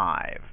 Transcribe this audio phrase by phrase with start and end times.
[0.00, 0.49] Live.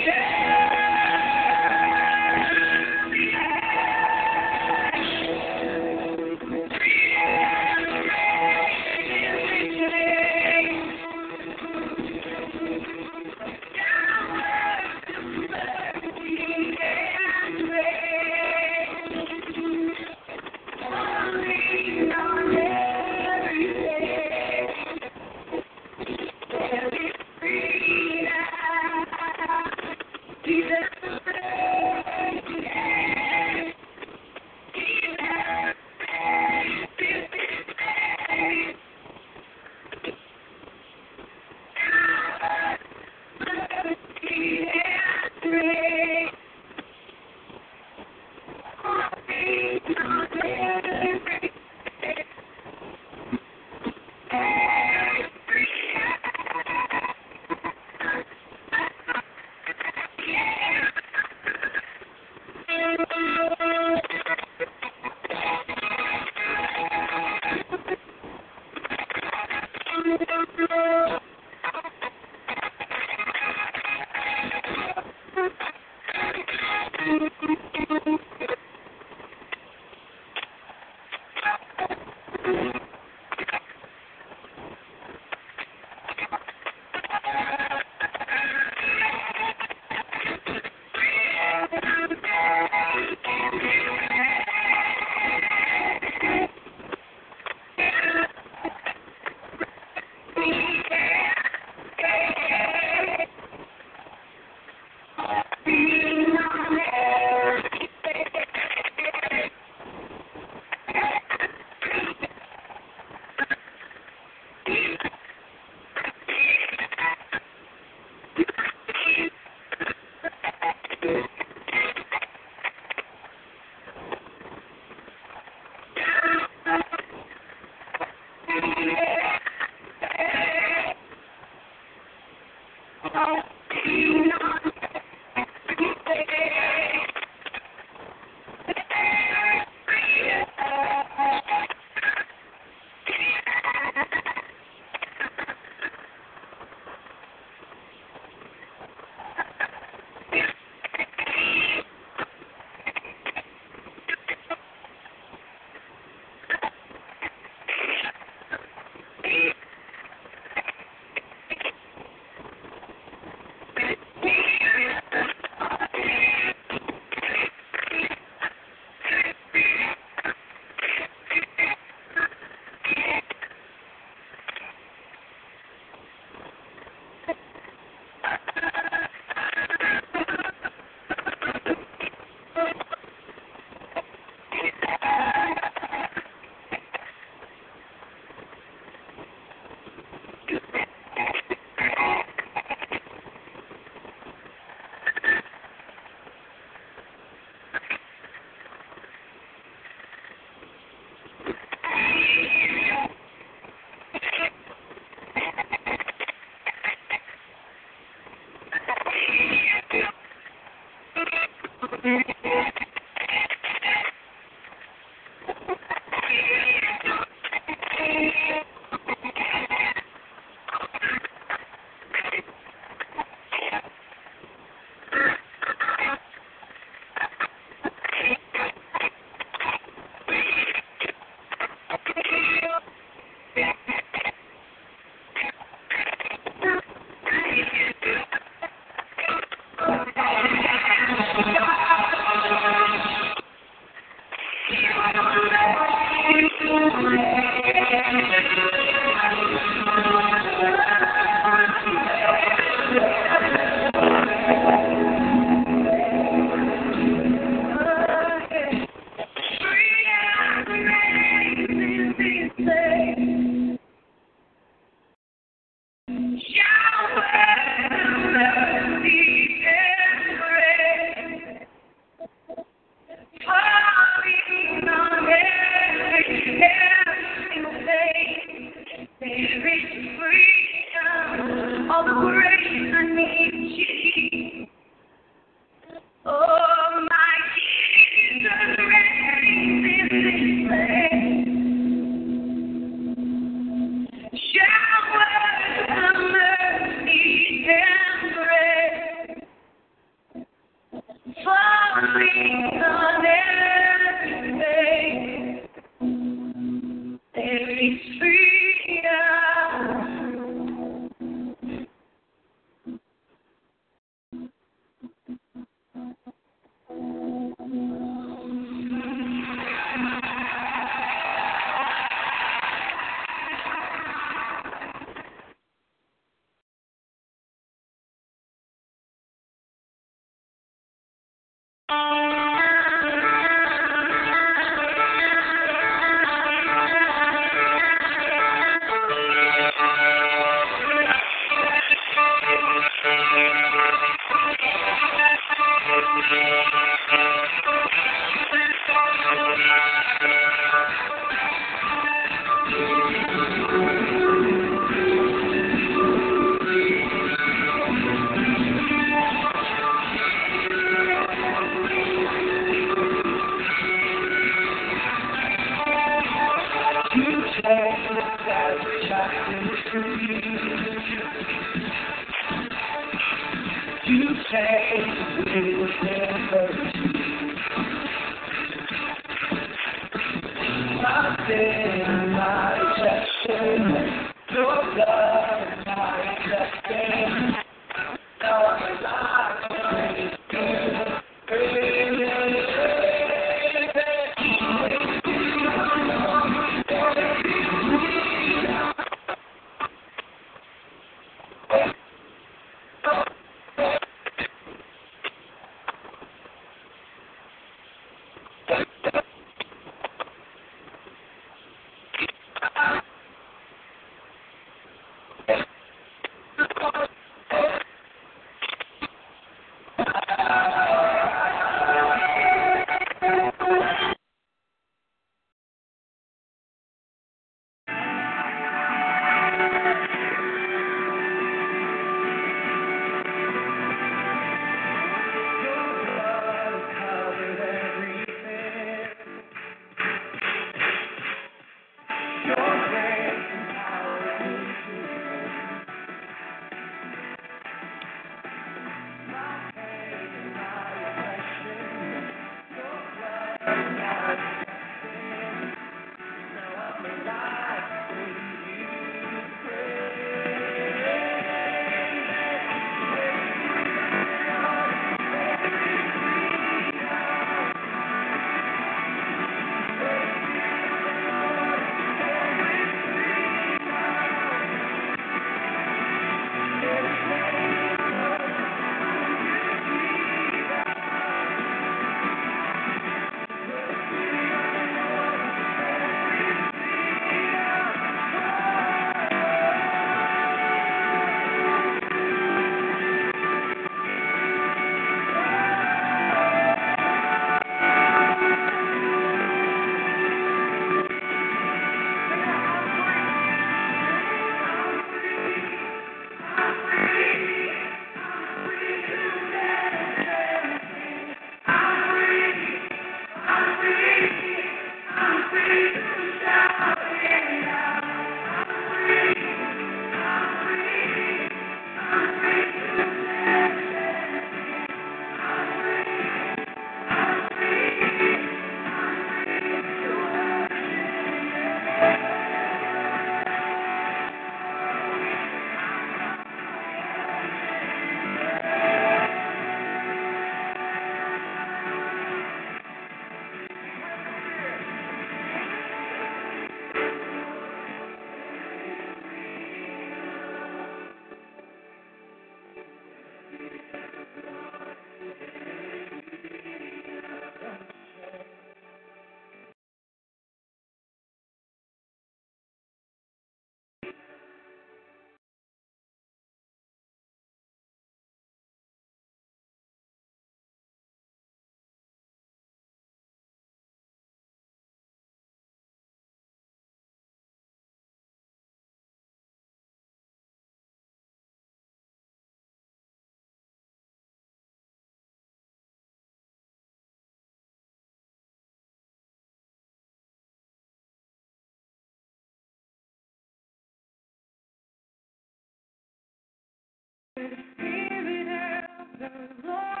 [597.49, 600.00] The Spirit of the Lord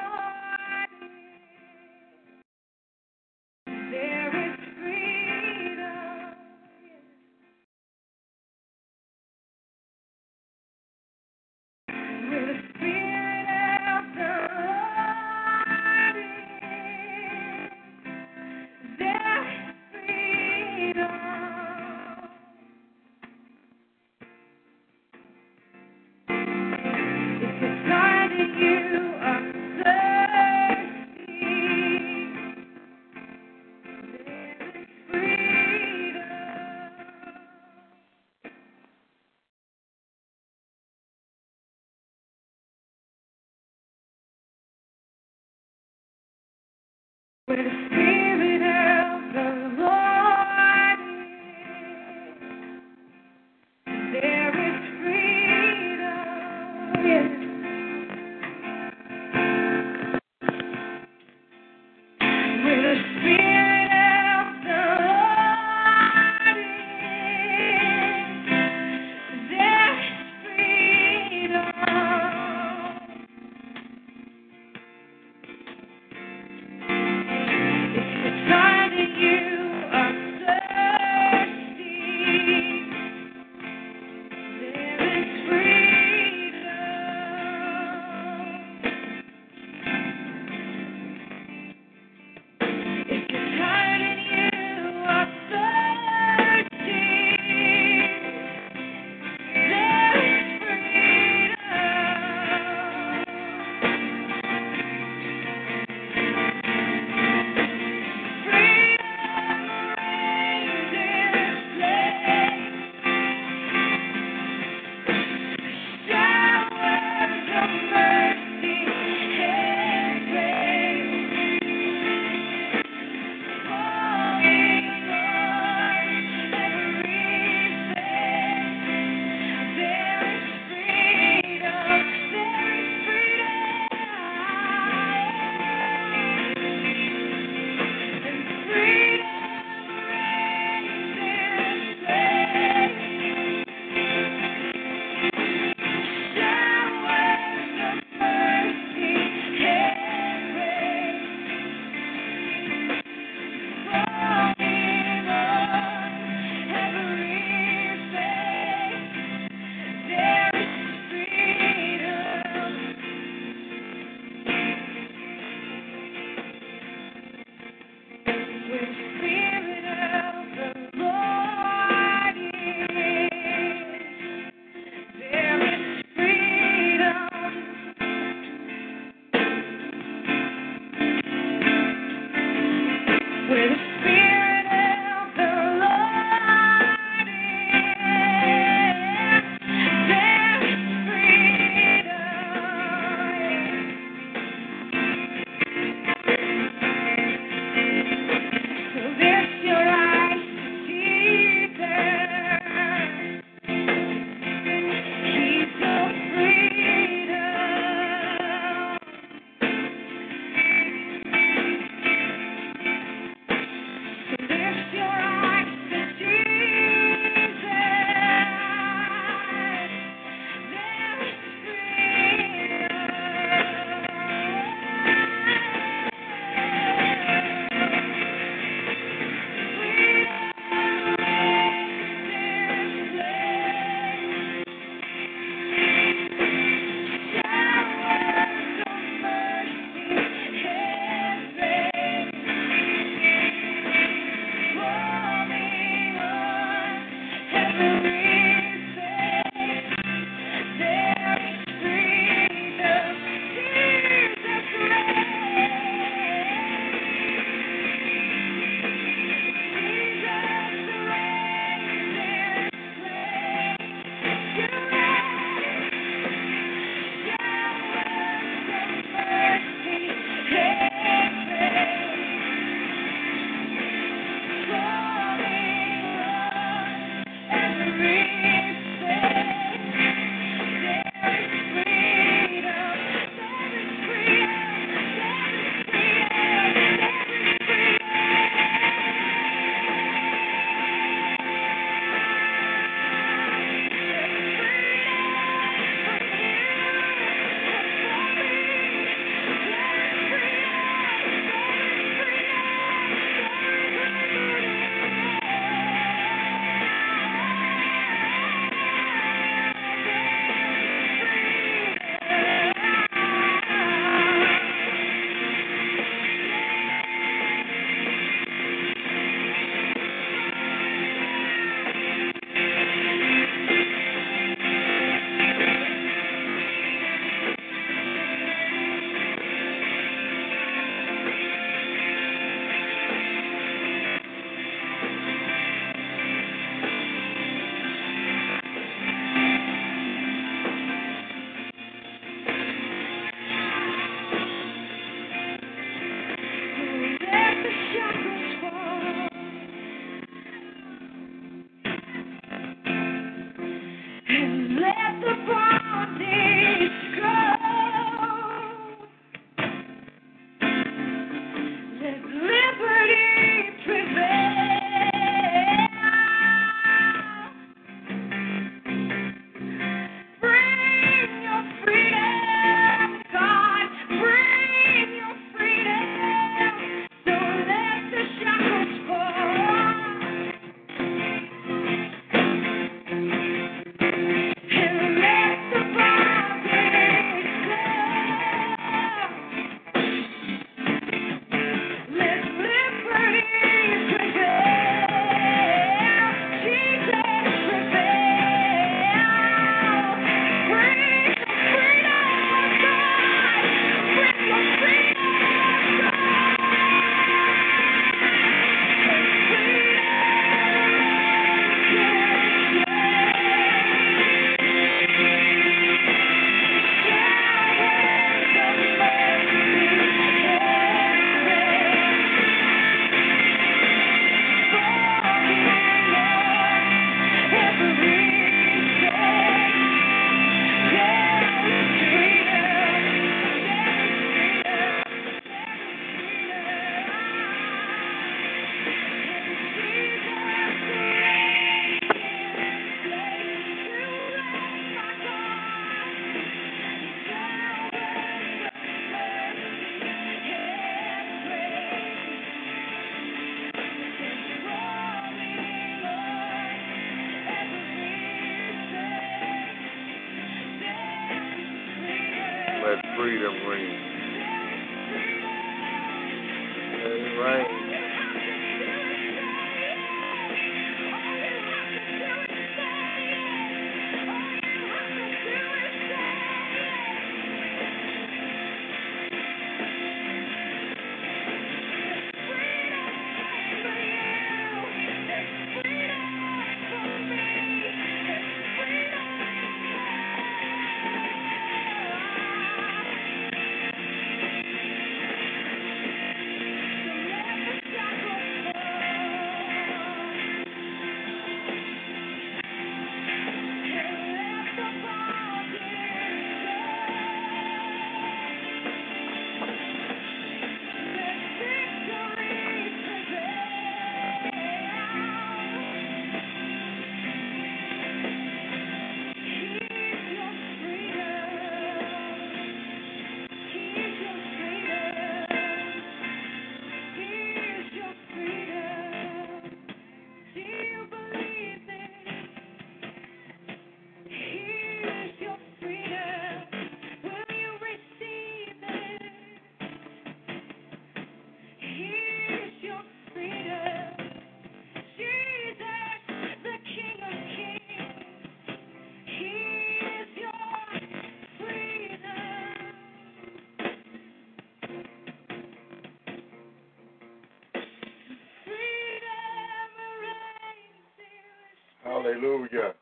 [562.21, 562.93] Hallelujah.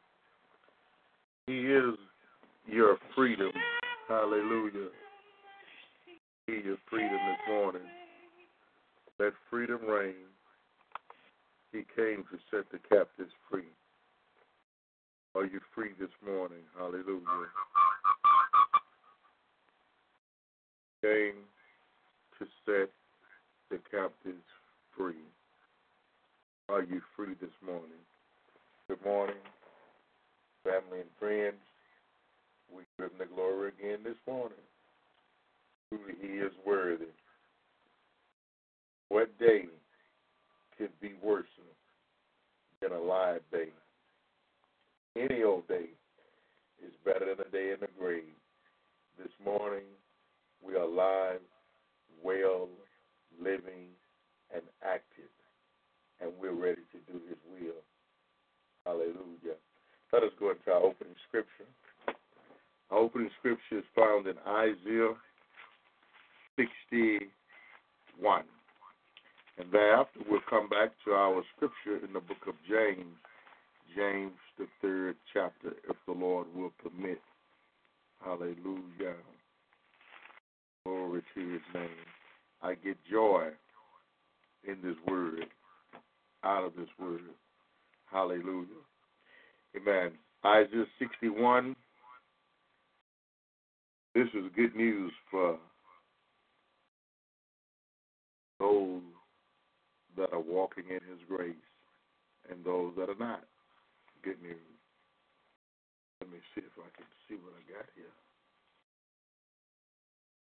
[1.46, 1.96] He is
[2.66, 3.52] your freedom.
[4.08, 4.88] Hallelujah.
[6.48, 7.82] He is freedom this morning.
[9.20, 10.14] Let freedom reign.
[11.74, 13.68] He came to set the captives free.
[15.36, 16.64] Are you free this morning?
[16.78, 17.26] Hallelujah.
[21.02, 21.34] He came
[22.40, 22.90] to set
[23.70, 24.46] the captives
[24.98, 25.26] free.
[26.70, 28.00] Are you free this morning?
[28.90, 29.36] Good morning,
[30.64, 31.62] family and friends.
[32.76, 34.58] We give him the glory again this morning.
[35.90, 37.06] Truly, he is worthy.
[39.10, 39.66] What day
[40.76, 41.46] could be worse
[42.82, 43.68] than a live day?
[45.16, 45.90] Any old day
[46.84, 48.24] is better than a day in the grave.
[49.20, 49.86] This morning,
[50.66, 51.42] we are alive,
[52.24, 52.68] well,
[53.40, 53.94] living,
[54.52, 55.30] and active,
[56.20, 57.84] and we're ready to do his will.
[58.90, 59.62] Hallelujah.
[60.12, 61.70] Let us go into our opening scripture.
[62.90, 65.14] Our opening scripture is found in Isaiah
[66.58, 68.44] 61.
[69.60, 73.16] And thereafter, we'll come back to our scripture in the book of James,
[73.96, 77.22] James, the third chapter, if the Lord will permit.
[78.26, 79.18] Hallelujah.
[80.84, 81.90] Glory to his name.
[82.64, 83.50] I get joy
[84.68, 85.46] in this word,
[86.44, 87.22] out of this word.
[88.12, 88.68] Hallelujah.
[89.76, 90.12] Amen.
[90.46, 91.76] Isaiah 61.
[94.16, 95.58] This is good news for
[98.60, 99.02] those
[100.18, 101.54] that are walking in His grace
[102.50, 103.44] and those that are not.
[104.24, 104.58] Good news.
[106.22, 108.06] Let me see if I can see what I got here.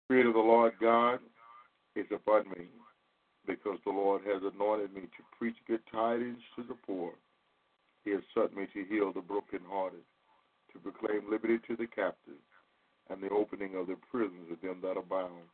[0.06, 1.20] Spirit of the Lord God
[1.96, 2.68] is upon me
[3.48, 7.13] because the Lord has anointed me to preach good tidings to the poor.
[8.06, 10.06] He has sent me to heal the brokenhearted,
[10.72, 12.46] to proclaim liberty to the captives,
[13.10, 15.50] and the opening of the prisons of them that are bound.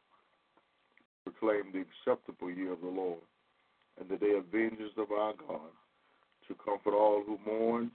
[1.24, 3.24] Proclaim the acceptable year of the Lord,
[4.00, 5.72] and the day of vengeance of our God,
[6.48, 7.90] to comfort all who mourn,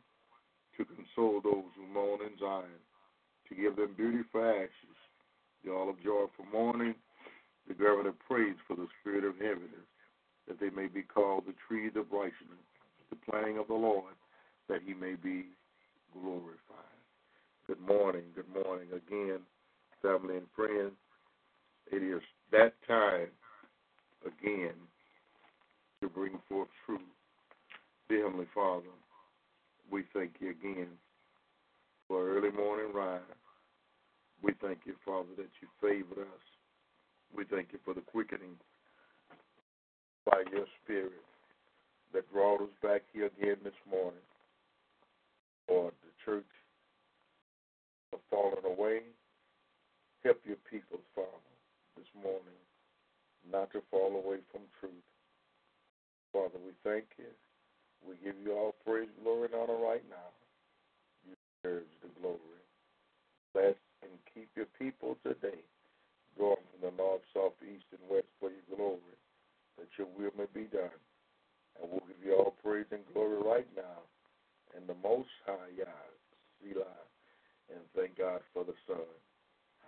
[0.79, 2.81] to console those who mourn in Zion,
[3.49, 4.97] to give them beauty for ashes,
[5.65, 6.95] the all of joy for mourning,
[7.69, 9.85] the garment of praise for the spirit of heaviness,
[10.49, 12.65] that they may be called the trees of righteousness,
[13.11, 14.15] the planting of the Lord,
[14.69, 15.47] that he may be
[16.13, 16.57] glorified.
[17.67, 19.41] Good morning, good morning again,
[20.03, 20.93] family and friends.
[21.91, 23.29] It is that time
[24.25, 24.75] again
[26.01, 27.01] to bring forth truth.
[28.09, 28.87] Dear Heavenly Father,
[29.91, 30.89] we thank you again
[32.09, 33.21] for early morning rise.
[34.43, 36.45] We thank you, Father, that you favored us.
[37.37, 38.57] We thank you for the quickening
[40.25, 41.13] by your Spirit
[42.13, 44.21] that brought us back here again this morning.
[45.69, 46.53] Lord, the church
[48.13, 49.01] have fallen away.
[50.25, 51.55] Help your people, Father,
[51.97, 52.61] this morning
[53.51, 55.07] not to fall away from truth.
[56.33, 57.31] Father, we thank you.
[58.07, 60.31] We give you all praise, glory, and honor right now.
[61.27, 62.63] You deserve the glory.
[63.55, 65.63] Bless and keep your people today,
[66.39, 69.17] going from the north, south, east, and west for your glory,
[69.79, 70.95] that your will may be done.
[71.81, 74.07] And we'll give you all praise and glory right now
[74.77, 75.85] in the Most High Yah,
[76.61, 76.85] Selah,
[77.71, 78.99] and thank God for the Son.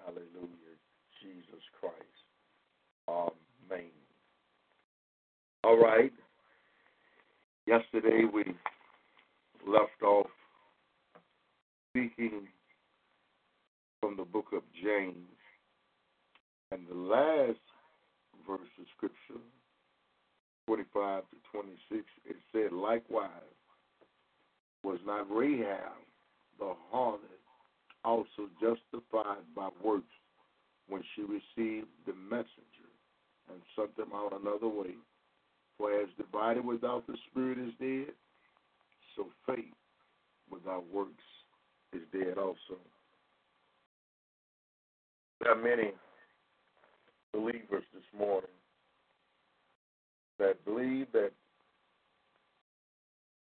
[0.04, 0.76] Hallelujah,
[1.22, 1.94] Jesus Christ.
[3.08, 3.90] Amen.
[5.64, 6.12] All right.
[7.66, 8.44] Yesterday we
[9.66, 10.28] left off
[11.90, 12.48] speaking
[14.00, 15.16] from the book of James,
[16.70, 17.58] and the last
[18.46, 19.42] verse of Scripture,
[20.66, 23.57] 25 to 26, it said, Likewise,
[24.82, 25.92] was not Rahab
[26.58, 27.20] the harlot
[28.04, 30.06] also justified by works
[30.88, 32.88] when she received the messenger
[33.50, 34.94] and sent them out another way?
[35.78, 38.14] For as the body without the spirit is dead,
[39.16, 39.74] so faith
[40.50, 41.12] without works
[41.92, 42.80] is dead also.
[45.40, 45.92] There are many
[47.32, 48.50] believers this morning
[50.38, 51.30] that believe that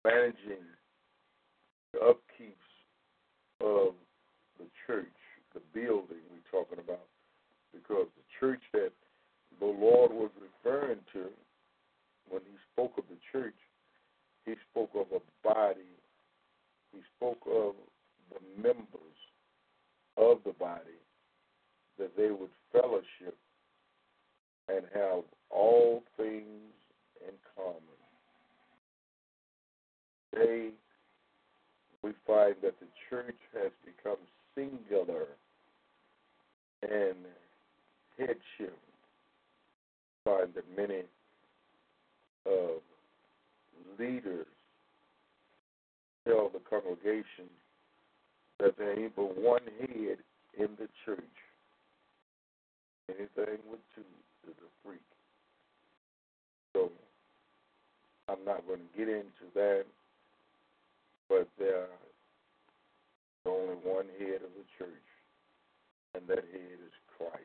[0.05, 0.63] managing
[1.99, 2.71] upkeeps
[3.59, 3.93] of
[4.57, 5.05] the church,
[5.53, 7.07] the building we're talking about,
[7.73, 8.91] because the church that
[9.59, 11.27] the Lord was referring to
[12.29, 13.55] when he spoke of the church,
[14.45, 15.97] he spoke of a body,
[16.93, 17.75] he spoke of
[18.31, 18.85] the members
[20.17, 20.99] of the body,
[21.99, 23.37] that they would fellowship
[24.69, 26.73] and have all things
[27.27, 27.81] in common.
[30.33, 30.71] We
[32.31, 34.17] find that the church has become
[34.55, 35.25] singular
[36.81, 37.17] and
[38.17, 38.77] headship.
[40.23, 41.03] Find that many
[42.45, 42.79] of
[43.99, 44.45] leaders
[46.25, 47.49] tell the congregation
[48.59, 50.17] that there ain't but one head
[50.57, 51.19] in the church.
[53.09, 54.03] Anything with two
[54.47, 55.01] is a freak.
[56.73, 56.91] So
[58.29, 59.83] I'm not going to get into that,
[61.27, 61.87] but there
[63.45, 65.07] is only one head of the church,
[66.15, 67.35] and that head is Christ.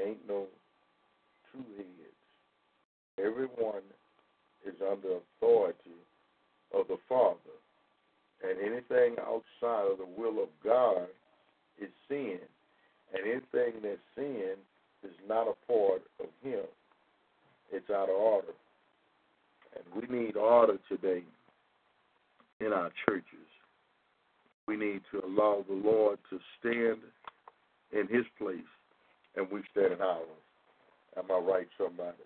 [0.00, 0.46] Ain't no
[1.52, 1.96] two heads.
[3.18, 3.82] Everyone
[4.66, 5.96] is under authority
[6.74, 7.38] of the Father.
[8.42, 11.06] And anything outside of the will of God
[11.80, 12.38] is sin.
[13.14, 14.56] And anything that's sin
[15.02, 16.64] is not a part of Him.
[17.72, 18.54] It's out of order.
[19.74, 21.22] And we need order today
[22.60, 23.45] in our churches.
[24.66, 26.98] We need to allow the Lord to stand
[27.92, 28.58] in His place
[29.36, 30.26] and we stand in ours.
[31.16, 32.16] Am I right, somebody?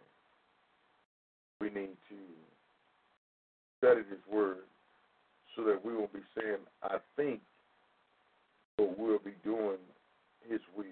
[1.60, 2.16] We need to
[3.78, 4.64] study His Word
[5.54, 7.40] so that we won't be saying, I think,
[8.76, 9.78] but we'll be doing
[10.48, 10.84] His will.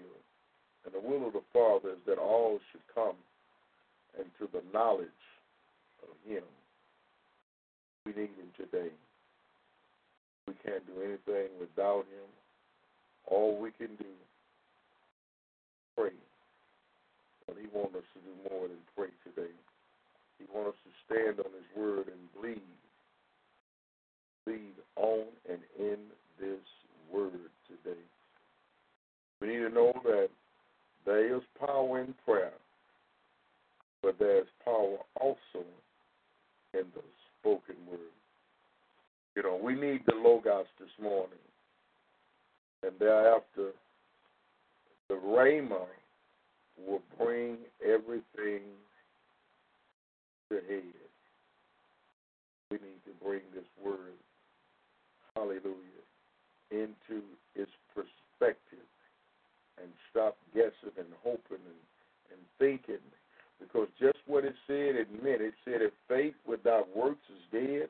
[0.85, 3.15] And the will of the Father is that all should come
[4.17, 5.07] into the knowledge
[6.03, 6.43] of Him.
[8.05, 8.91] We need Him today.
[10.63, 12.27] Do anything without Him.
[13.25, 14.11] All we can do
[15.95, 16.11] pray.
[17.47, 19.51] But He wants us to do more than pray today.
[20.37, 22.61] He wants us to stand on His word and believe.
[24.45, 25.97] Believe on and in
[26.39, 26.63] this
[27.11, 27.33] word
[27.67, 27.99] today.
[29.41, 30.29] We need to know that
[31.05, 32.53] there is power in prayer,
[34.01, 35.65] but there's power also
[36.73, 37.01] in the
[37.39, 38.18] spoken word.
[39.39, 41.39] You know, we need the Logos this morning.
[42.83, 43.71] And thereafter,
[45.07, 45.85] the Rhema
[46.85, 48.63] will bring everything
[50.49, 50.83] to head.
[52.69, 54.11] We need to bring this word,
[55.37, 55.63] hallelujah,
[56.69, 57.23] into
[57.55, 58.83] its perspective
[59.81, 63.01] and stop guessing and hoping and, and thinking.
[63.61, 65.41] Because just what it said, it meant.
[65.41, 67.87] It said, if faith without works is dead,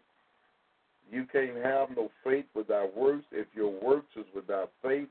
[1.11, 3.25] you can't have no faith without works.
[3.31, 5.07] If your works is without faith,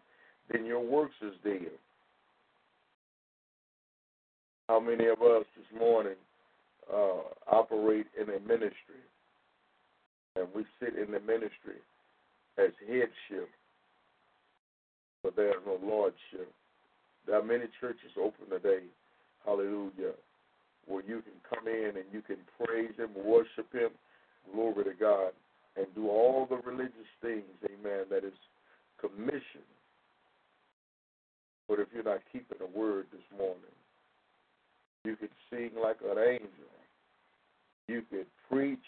[0.52, 1.72] then your works is dead.
[4.68, 6.14] How many of us this morning
[6.92, 9.02] uh, operate in a ministry
[10.37, 11.80] and we sit in the ministry
[12.58, 13.48] as headship,
[15.22, 16.52] but there is no lordship?
[17.26, 18.84] There are many churches open today,
[19.44, 20.14] hallelujah,
[20.87, 23.90] where you can come in and you can praise Him, worship Him,
[24.52, 25.32] glory to God,
[25.79, 28.35] and do all the religious things, amen, that is
[29.01, 29.71] commissioned.
[31.69, 33.77] But if you're not keeping the word this morning,
[35.05, 36.73] you could sing like an angel.
[37.87, 38.79] You could preach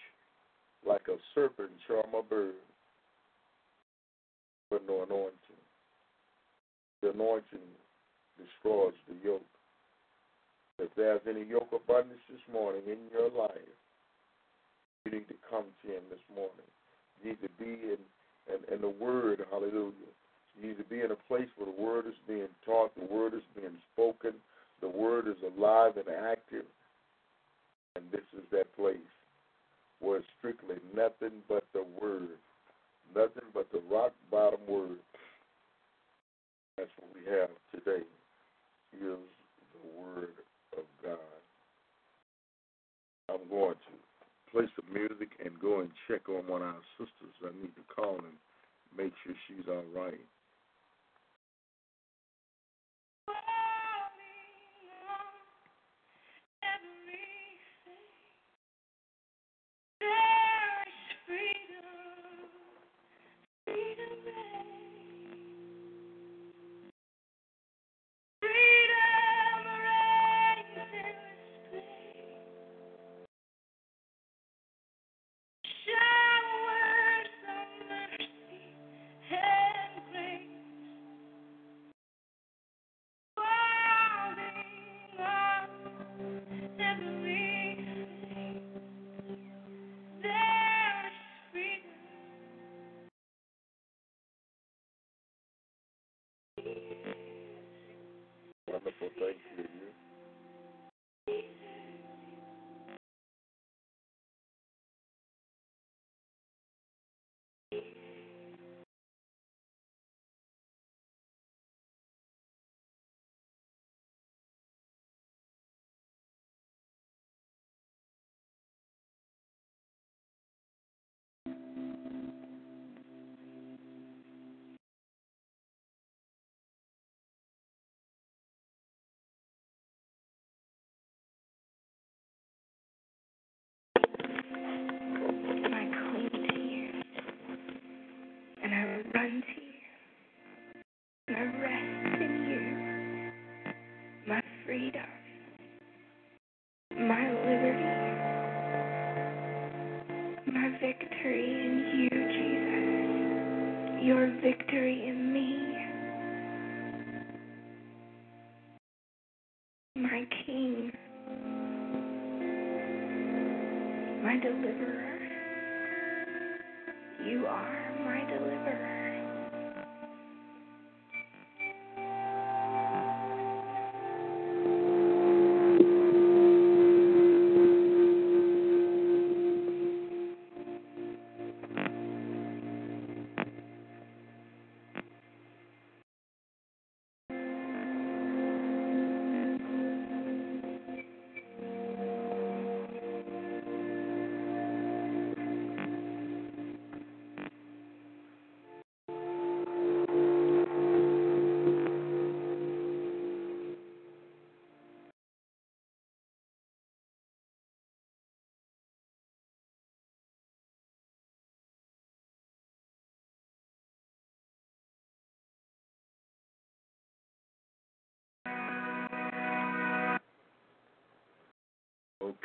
[0.87, 2.55] like a serpent charm a bird,
[4.71, 5.61] but no anointing.
[7.03, 7.69] The anointing
[8.37, 9.43] destroys the yoke.
[10.79, 13.77] If there's any yoke of bondage this morning in your life,
[15.05, 16.71] you need to come to Him this morning.
[17.23, 17.99] You need to be in,
[18.49, 19.93] in, in the Word, hallelujah.
[20.57, 23.35] You need to be in a place where the Word is being taught, the Word
[23.35, 24.33] is being spoken,
[24.81, 26.65] the Word is alive and active.
[27.97, 28.97] And this is that place
[30.01, 32.29] where it's strictly nothing but the Word,
[33.15, 34.99] nothing but the rock bottom Word.
[36.77, 38.05] That's what we have today,
[38.95, 39.19] is
[39.73, 40.35] the Word
[40.77, 41.19] of God.
[43.29, 44.00] I'm going to
[44.53, 47.35] play some music and go and check on one of our sisters.
[47.43, 48.39] I need to call and
[48.97, 50.21] make sure she's all right.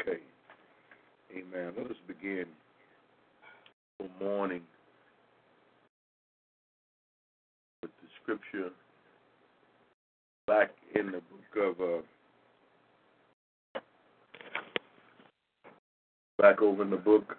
[0.07, 0.19] Okay.
[1.31, 1.73] Amen.
[1.77, 2.45] Let us begin
[3.97, 4.61] for morning
[7.81, 8.69] with the scripture
[10.45, 13.79] back in the book of uh,
[16.39, 17.35] back over in the book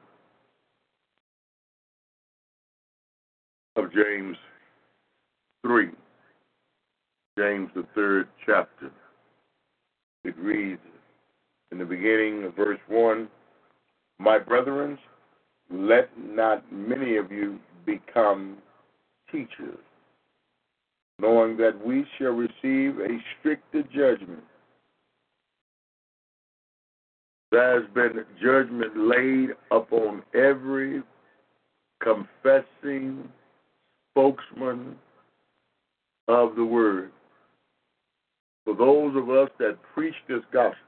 [3.77, 4.37] of James
[5.63, 5.91] three.
[7.39, 8.91] James the third chapter.
[10.25, 10.81] It reads
[11.77, 13.29] in the beginning of verse 1
[14.19, 14.99] My brethren,
[15.71, 18.57] let not many of you become
[19.31, 19.77] teachers,
[21.19, 24.43] knowing that we shall receive a stricter judgment.
[27.53, 31.03] There has been judgment laid upon every
[32.03, 33.29] confessing
[34.13, 34.97] spokesman
[36.27, 37.11] of the word.
[38.65, 40.86] For those of us that preach this gospel,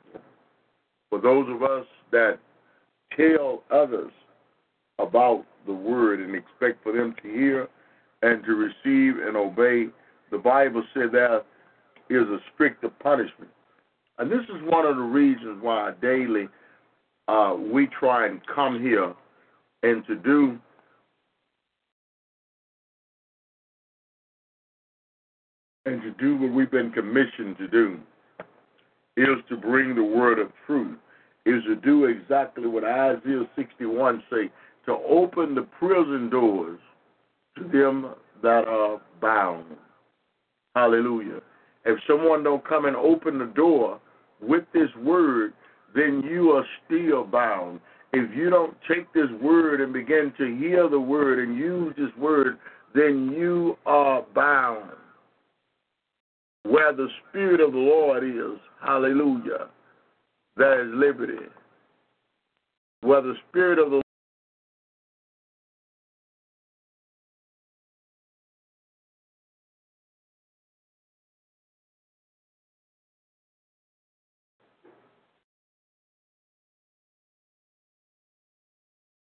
[1.10, 2.38] for those of us that
[3.16, 4.12] tell others
[4.98, 7.68] about the word and expect for them to hear
[8.22, 9.86] and to receive and obey,
[10.30, 11.42] the Bible said there
[12.10, 13.50] is a stricter punishment.
[14.18, 16.48] And this is one of the reasons why daily
[17.28, 19.14] uh, we try and come here
[19.82, 20.58] and to do
[25.86, 27.98] and to do what we've been commissioned to do
[29.18, 30.96] is to bring the word of truth,
[31.44, 34.50] is to do exactly what Isaiah 61 say,
[34.86, 36.78] to open the prison doors
[37.56, 39.66] to them that are bound.
[40.76, 41.40] Hallelujah.
[41.84, 44.00] If someone don't come and open the door
[44.40, 45.52] with this word,
[45.94, 47.80] then you are still bound.
[48.12, 52.14] If you don't take this word and begin to hear the word and use this
[52.16, 52.58] word,
[52.94, 54.90] then you are bound
[56.64, 59.68] where the Spirit of the Lord is, hallelujah,
[60.56, 61.46] there is liberty.
[63.00, 64.02] Where the Spirit of the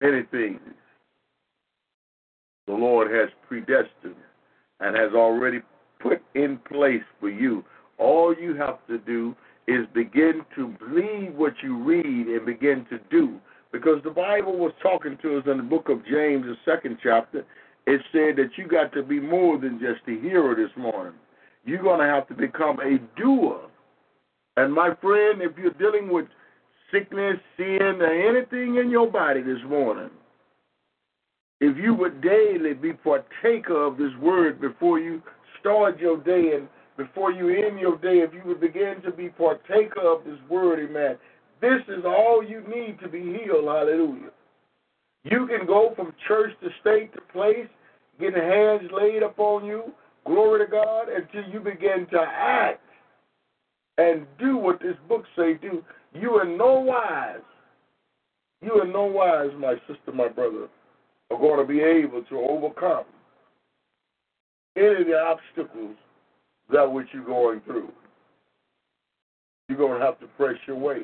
[0.03, 0.59] anything
[2.67, 4.15] the Lord has predestined
[4.79, 5.61] and has already
[6.03, 7.63] put in place for you.
[7.97, 9.35] All you have to do
[9.67, 13.39] is begin to believe what you read and begin to do.
[13.71, 17.45] Because the Bible was talking to us in the book of James, the second chapter.
[17.87, 21.13] It said that you got to be more than just a hearer this morning.
[21.65, 23.61] You're going to have to become a doer.
[24.57, 26.25] And my friend, if you're dealing with
[26.91, 30.11] sickness, sin, or anything in your body this morning,
[31.59, 35.21] if you would daily be partaker of this word before you
[35.63, 39.29] start your day and before you end your day, if you would begin to be
[39.29, 41.17] partaker of this word, amen,
[41.61, 44.29] this is all you need to be healed, hallelujah.
[45.23, 47.67] You can go from church to state to place,
[48.19, 49.91] getting hands laid upon you,
[50.25, 52.81] glory to God, until you begin to act
[53.97, 55.83] and do what this book say do.
[56.13, 57.37] You in no wise,
[58.61, 60.67] you in no wise, my sister, my brother,
[61.31, 63.05] are going to be able to overcome
[64.75, 65.95] any of the obstacles
[66.71, 67.89] that which you're going through.
[69.69, 71.03] You're going to have to press your way.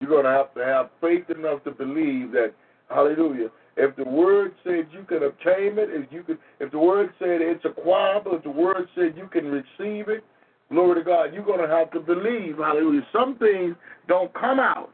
[0.00, 2.52] You're going to have to have faith enough to believe that,
[2.88, 7.10] hallelujah, if the word said you can obtain it, if you could, if the word
[7.18, 10.24] said it's acquirable, if the word said you can receive it,
[10.70, 13.06] glory to God, you're going to have to believe, hallelujah.
[13.12, 13.76] Some things
[14.08, 14.90] don't come out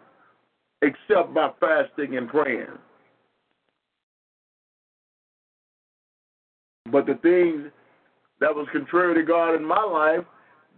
[0.82, 2.66] except by fasting and praying.
[6.90, 7.70] But the things
[8.40, 10.24] that was contrary to God in my life,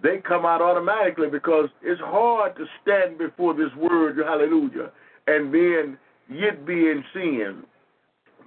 [0.02, 4.90] they come out automatically because it's hard to stand before this word, hallelujah,
[5.26, 5.98] and then
[6.30, 7.64] yet be in sin.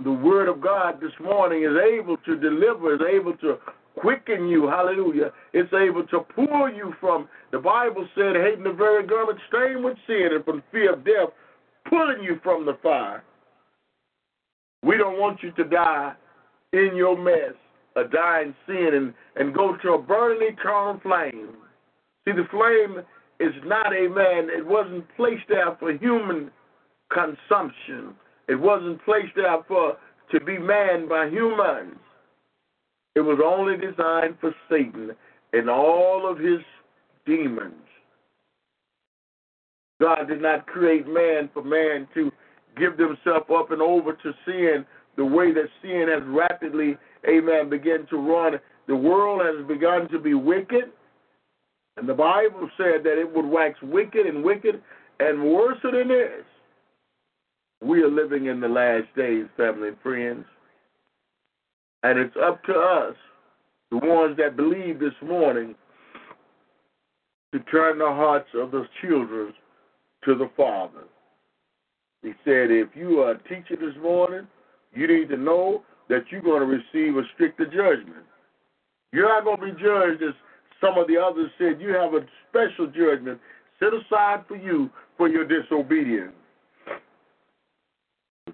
[0.03, 3.57] The word of God this morning is able to deliver, is able to
[3.99, 5.32] quicken you, hallelujah.
[5.53, 9.97] It's able to pull you from, the Bible said, hating the very garment stained with
[10.07, 11.30] sin and from fear of death,
[11.89, 13.24] pulling you from the fire.
[14.84, 16.14] We don't want you to die
[16.74, 17.55] in your mess,
[17.95, 21.49] a dying sin, and, and go to a burning eternal flame.
[22.26, 23.03] See, the flame
[23.39, 26.51] is not a man, it wasn't placed there for human
[27.11, 28.15] consumption.
[28.47, 29.97] It wasn't placed there for
[30.32, 31.95] to be manned by humans.
[33.15, 35.11] It was only designed for Satan
[35.53, 36.59] and all of his
[37.26, 37.74] demons.
[39.99, 42.32] God did not create man for man to
[42.78, 44.86] give themselves up and over to sin
[45.18, 46.97] the way that sin has rapidly,
[47.28, 48.53] amen, begun to run.
[48.88, 50.91] The world has begun to be wicked.
[51.97, 54.82] And the Bible said that it would wax wicked and wicked,
[55.20, 56.43] And worse than this,
[57.84, 60.45] we are living in the last days, family and friends.
[62.03, 63.16] And it's up to us,
[63.91, 65.76] the ones that believe this morning,
[67.53, 69.53] to turn the hearts of the children
[70.26, 71.03] to the Father.
[72.24, 74.47] He said, if you are a teacher this morning,
[74.93, 78.25] you need to know that you're going to receive a stricter judgment.
[79.13, 80.33] You're not going to be judged as
[80.79, 81.79] some of the others said.
[81.79, 83.39] You have a special judgment
[83.79, 86.33] set aside for you for your disobedience.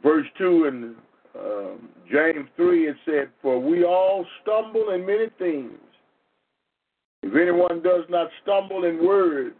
[0.03, 0.95] Verse 2 in
[1.37, 5.79] um, James 3, it said, For we all stumble in many things.
[7.23, 9.53] If anyone does not stumble in word,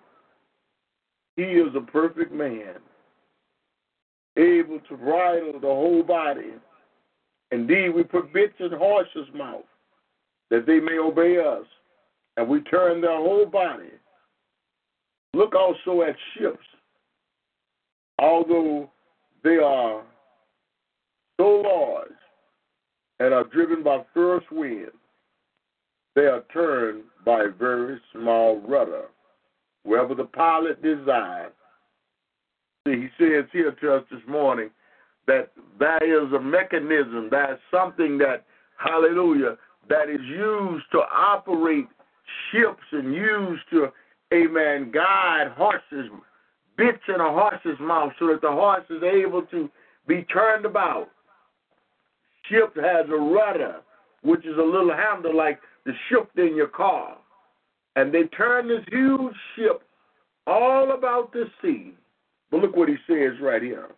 [1.36, 2.76] he is a perfect man,
[4.38, 6.54] able to bridle the whole body.
[7.52, 9.64] Indeed, we put bits in horses' mouth
[10.50, 11.66] that they may obey us,
[12.36, 13.92] and we turn their whole body.
[15.34, 16.66] Look also at ships.
[18.20, 18.90] Although
[19.44, 20.04] they are
[21.40, 22.12] so large
[23.20, 24.92] and are driven by fierce wind,
[26.16, 29.06] they are turned by a very small rudder,
[29.84, 31.54] wherever the pilot desires.
[32.88, 34.70] See, he says here to us this morning
[35.28, 38.46] that there is a mechanism, there's something that,
[38.78, 39.58] hallelujah,
[39.90, 41.88] that is used to operate
[42.52, 43.88] ships and used to,
[44.34, 46.10] amen, guide horses,
[46.78, 49.70] bits in a horse's mouth so that the horse is able to
[50.08, 51.10] be turned about.
[52.50, 53.78] Ship has a rudder,
[54.22, 57.18] which is a little handle like the shift in your car.
[57.96, 59.84] And they turn this huge ship
[60.46, 61.94] all about the sea.
[62.52, 63.90] But look what he says right here.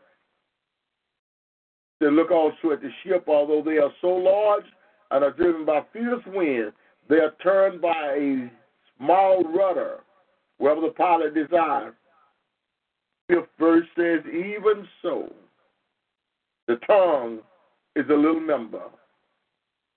[2.00, 4.66] They look also at the ship, although they are so large
[5.12, 6.74] and are driven by fierce winds,
[7.10, 8.52] they are turned by a
[8.98, 10.00] small rudder,
[10.58, 11.94] wherever the pilot desires.
[13.28, 15.32] Fifth verse says, Even so,
[16.68, 17.40] the tongue
[17.96, 18.84] is a little member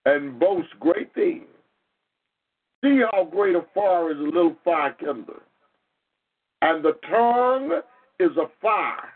[0.05, 1.47] and boasts great things.
[2.83, 5.41] See how great a fire is a little fire kindled.
[6.63, 7.81] And the tongue
[8.19, 9.12] is a fire,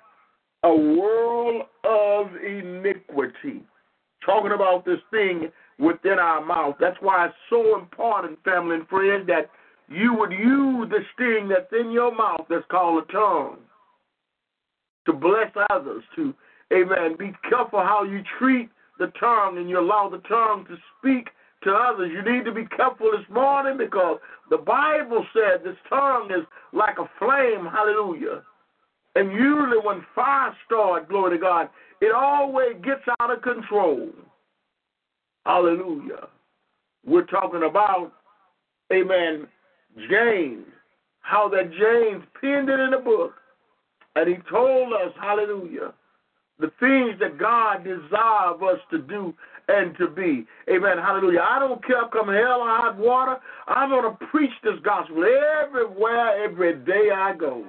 [0.66, 3.62] a world of iniquity.
[4.24, 6.74] Talking about this thing within our mouth.
[6.80, 9.50] That's why it's so important, family and friends, that
[9.88, 13.58] you would use the sting that's in your mouth that's called a tongue
[15.06, 16.34] to bless others, to,
[16.72, 21.28] amen, be careful how you treat the tongue and you allow the tongue to speak
[21.62, 22.10] to others.
[22.12, 24.18] You need to be careful this morning because
[24.50, 28.42] the Bible said this tongue is like a flame, hallelujah.
[29.16, 31.70] And usually when fire starts, glory to God,
[32.02, 34.10] it always gets out of control.
[35.46, 36.28] Hallelujah.
[37.06, 38.12] We're talking about,
[38.92, 39.46] amen,
[40.10, 40.66] James,
[41.20, 43.32] how that James penned it in the book.
[44.16, 45.94] And he told us, hallelujah,
[46.58, 49.34] the things that God desires us to do
[49.68, 50.46] and to be.
[50.70, 50.98] Amen.
[50.98, 51.40] Hallelujah.
[51.40, 53.36] I don't care if come hell or hot water.
[53.66, 57.64] I'm going to preach this gospel everywhere, every day I go.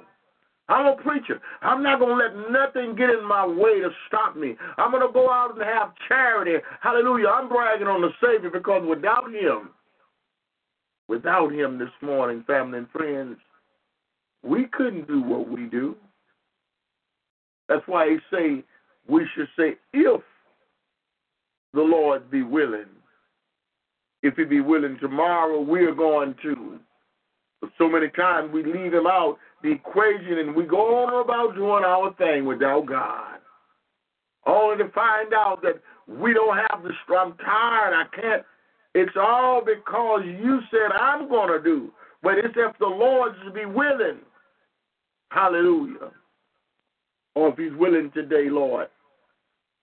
[0.70, 1.40] I'm a preacher.
[1.62, 4.56] I'm not going to let nothing get in my way to stop me.
[4.78, 6.56] I'm going to go out and have charity.
[6.82, 7.28] Hallelujah.
[7.28, 9.70] I'm bragging on the Savior because without Him,
[11.08, 13.38] without Him this morning, family and friends,
[14.44, 15.96] we couldn't do what we do.
[17.70, 18.64] That's why He say
[19.08, 20.22] we should say, if
[21.74, 22.88] the Lord be willing.
[24.22, 26.80] If He be willing tomorrow, we are going to.
[27.62, 31.56] But so many times we leave Him out the equation and we go on about
[31.56, 33.38] doing our thing without God.
[34.46, 37.38] Only to find out that we don't have the strength.
[37.42, 37.94] I'm tired.
[37.94, 38.44] I can't.
[38.94, 41.92] It's all because you said I'm going to do.
[42.24, 44.20] But it's if the Lord to be willing.
[45.30, 46.12] Hallelujah.
[47.36, 48.88] Or if he's willing today, Lord.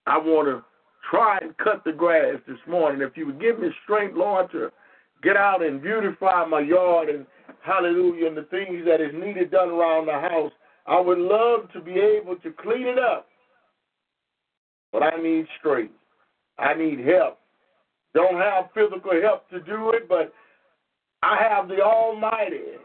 [0.06, 0.64] I want to
[1.10, 3.02] try and cut the grass this morning.
[3.02, 4.70] If you would give me strength, Lord, to
[5.22, 7.26] get out and beautify my yard and
[7.62, 10.53] hallelujah, and the things that is needed done around the house.
[10.86, 13.26] I would love to be able to clean it up.
[14.92, 15.95] But I need strength.
[16.59, 17.38] I need help.
[18.14, 20.32] Don't have physical help to do it, but
[21.22, 22.78] I have the Almighty.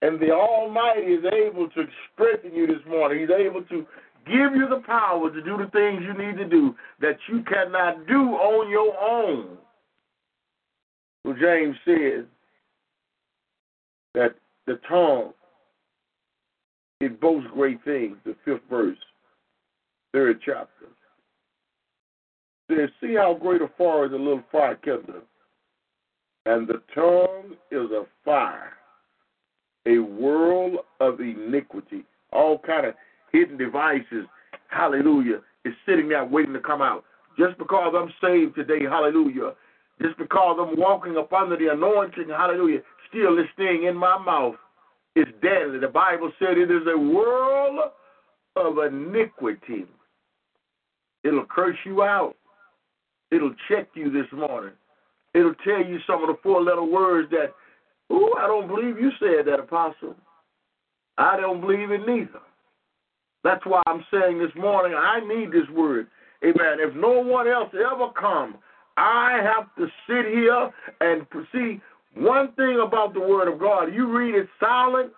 [0.00, 3.20] And the Almighty is able to strengthen you this morning.
[3.20, 3.86] He's able to
[4.26, 8.06] give you the power to do the things you need to do that you cannot
[8.06, 9.58] do on your own.
[11.24, 12.24] So James says,
[14.14, 14.34] that
[14.66, 15.32] the tongue
[17.00, 18.96] it boasts great things, the fifth verse,
[20.12, 20.86] third chapter.
[22.70, 25.22] Says, see how great a fire is a little fire kindled,
[26.46, 28.72] and the tongue is a fire,
[29.86, 32.04] a world of iniquity.
[32.32, 32.94] all kind of
[33.32, 34.26] hidden devices,
[34.68, 37.04] hallelujah, is sitting there waiting to come out.
[37.38, 39.52] Just because I'm saved today, hallelujah,
[40.00, 42.80] just because I'm walking up under the anointing, hallelujah,
[43.14, 44.56] still this thing in my mouth
[45.16, 45.78] is deadly.
[45.78, 47.78] The Bible said it is a world
[48.56, 49.86] of iniquity.
[51.22, 52.34] It'll curse you out.
[53.30, 54.74] It'll check you this morning.
[55.34, 57.54] It'll tell you some of the four letter words that,
[58.12, 60.14] ooh, I don't believe you said that, Apostle.
[61.16, 62.40] I don't believe it neither.
[63.42, 66.08] That's why I'm saying this morning, I need this word.
[66.42, 66.78] Amen.
[66.78, 68.56] If no one else ever come,
[68.96, 71.80] I have to sit here and see
[72.16, 73.92] one thing about the word of God.
[73.92, 75.12] You read it silent,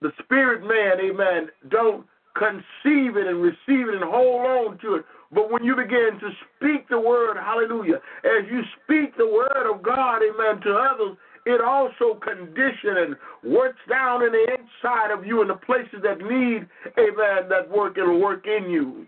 [0.00, 5.04] the spirit man, amen, don't conceive it and receive it and hold on to it.
[5.32, 9.82] But when you begin to speak the word, hallelujah, as you speak the word of
[9.82, 13.16] God, amen, to others, it also conditions and
[13.52, 16.66] works down in the inside of you in the places that need,
[16.98, 19.06] amen, that work, it'll work in you.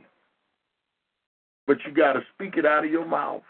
[1.66, 3.42] But you got to speak it out of your mouth.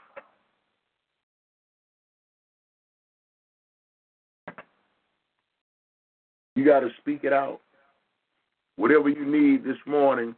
[6.54, 7.60] You got to speak it out.
[8.76, 10.34] Whatever you need this morning,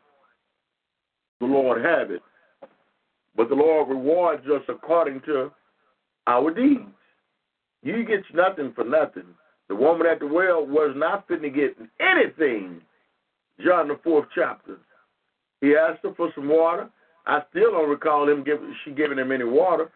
[1.40, 2.22] the Lord have it.
[3.36, 5.50] But the Lord rewards us according to
[6.26, 6.82] our deeds.
[7.82, 9.24] You get nothing for nothing.
[9.68, 12.80] The woman at the well was not fitting to get anything.
[13.64, 14.78] John the fourth chapter.
[15.60, 16.88] He asked her for some water.
[17.26, 19.90] I still don't recall him giving she giving him any water.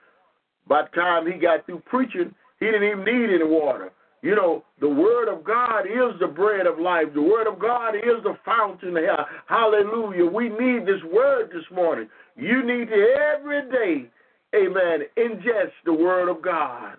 [0.67, 3.93] By the time he got through preaching, he didn't even need any water.
[4.23, 7.07] You know, the Word of God is the bread of life.
[7.15, 9.25] The Word of God is the fountain here.
[9.47, 10.27] Hallelujah.
[10.27, 12.09] We need this Word this morning.
[12.37, 14.11] You need to every day,
[14.55, 16.97] amen, ingest the Word of God.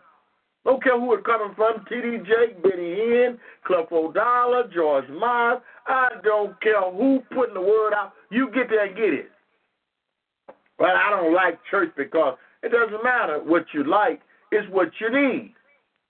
[0.65, 2.19] Don't care who it's coming from, T.D.
[2.19, 5.61] Jake, Benny Hinn, Creflo Dollar, George Miles.
[5.87, 8.13] I don't care who putting the Word out.
[8.29, 9.31] You get there and get it.
[10.77, 14.21] But I don't like church because it doesn't matter what you like.
[14.51, 15.53] It's what you need.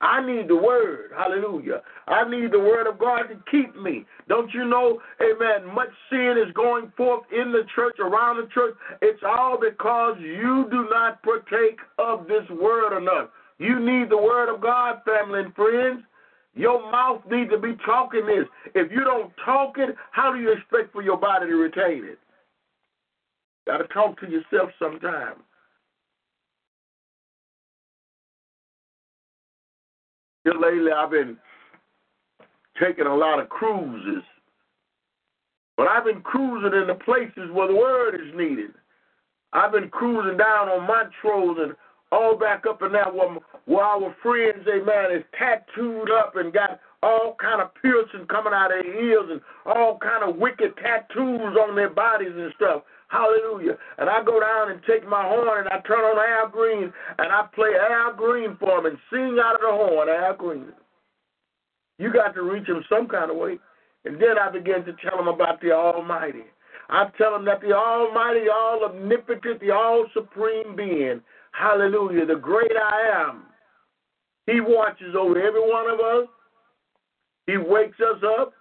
[0.01, 1.11] I need the word.
[1.15, 1.81] Hallelujah.
[2.07, 4.05] I need the word of God to keep me.
[4.27, 8.75] Don't you know, amen, much sin is going forth in the church, around the church.
[9.01, 13.29] It's all because you do not partake of this word enough.
[13.59, 16.01] You need the word of God, family and friends.
[16.55, 18.45] Your mouth needs to be talking this.
[18.73, 22.19] If you don't talk it, how do you expect for your body to retain it?
[23.67, 25.35] Got to talk to yourself sometime.
[30.45, 31.37] Lately, I've been
[32.81, 34.23] taking a lot of cruises,
[35.77, 38.71] but I've been cruising in the places where the word is needed.
[39.53, 41.75] I've been cruising down on Montrose and
[42.11, 46.79] all back up in that where, where our friends, amen, is tattooed up and got
[47.03, 51.55] all kind of piercing coming out of their ears and all kind of wicked tattoos
[51.57, 52.83] on their bodies and stuff.
[53.11, 53.77] Hallelujah.
[53.97, 57.31] And I go down and take my horn and I turn on Al Green and
[57.31, 60.71] I play Al Green for him and sing out of the horn, Al Green.
[61.99, 63.59] You got to reach him some kind of way.
[64.05, 66.45] And then I begin to tell him about the Almighty.
[66.89, 72.71] I tell him that the Almighty, all omnipotent, the all supreme being, hallelujah, the great
[72.71, 73.43] I am,
[74.47, 76.27] He watches over every one of us.
[77.45, 78.53] He wakes us up,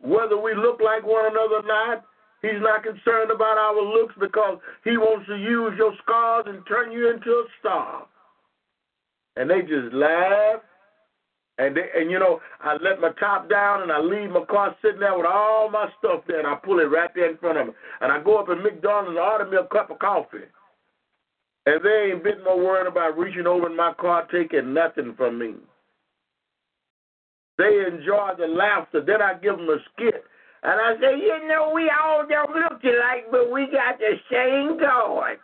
[0.00, 2.04] whether we look like one another or not.
[2.42, 6.92] He's not concerned about our looks because he wants to use your scars and turn
[6.92, 8.06] you into a star.
[9.36, 10.60] And they just laugh.
[11.58, 14.76] And they, and you know, I let my top down and I leave my car
[14.82, 17.58] sitting there with all my stuff there and I pull it right there in front
[17.58, 17.72] of me.
[18.02, 20.44] And I go up at McDonald's and order me a cup of coffee.
[21.64, 25.38] And they ain't bit more worried about reaching over in my car taking nothing from
[25.38, 25.54] me.
[27.56, 29.02] They enjoy the laughter.
[29.04, 30.24] Then I give them a skit
[30.66, 34.80] and I say, you know, we all don't look alike, but we got the same
[34.80, 35.36] God.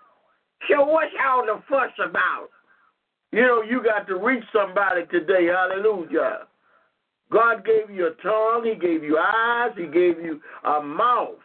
[0.68, 2.48] So what's all the fuss about?
[3.30, 5.46] You know, you got to reach somebody today.
[5.46, 6.48] Hallelujah.
[7.30, 8.64] God gave you a tongue.
[8.64, 9.70] He gave you eyes.
[9.76, 11.38] He gave you a mouth.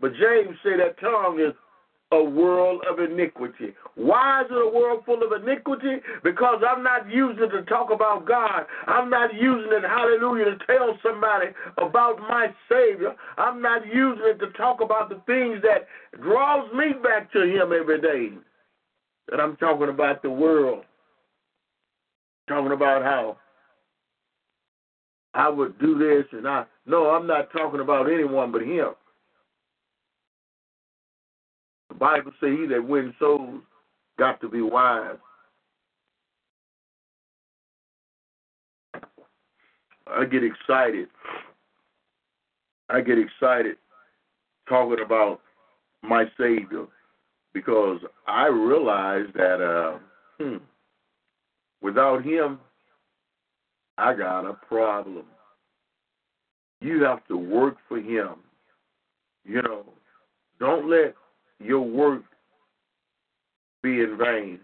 [0.00, 1.54] But James said that tongue is
[2.10, 3.74] a world of iniquity.
[3.94, 5.96] Why is it a world full of iniquity?
[6.24, 8.64] Because I'm not using it to talk about God.
[8.86, 13.14] I'm not using it, hallelujah, to tell somebody about my Savior.
[13.36, 15.86] I'm not using it to talk about the things that
[16.22, 18.34] draws me back to Him every day.
[19.30, 20.84] And I'm talking about the world.
[22.48, 23.36] Talking about how
[25.34, 28.88] I would do this and I no, I'm not talking about anyone but him.
[31.88, 33.62] The Bible says he that wins souls
[34.18, 35.16] got to be wise.
[40.06, 41.08] I get excited
[42.90, 43.76] I get excited
[44.68, 45.40] talking about
[46.02, 46.86] my Savior
[47.52, 49.98] because I realize that uh,
[50.40, 50.56] hmm,
[51.82, 52.58] without Him,
[53.98, 55.24] I got a problem.
[56.80, 58.36] You have to work for Him.
[59.44, 59.84] You know,
[60.58, 61.14] don't let
[61.60, 62.22] your work
[63.82, 64.60] be in vain.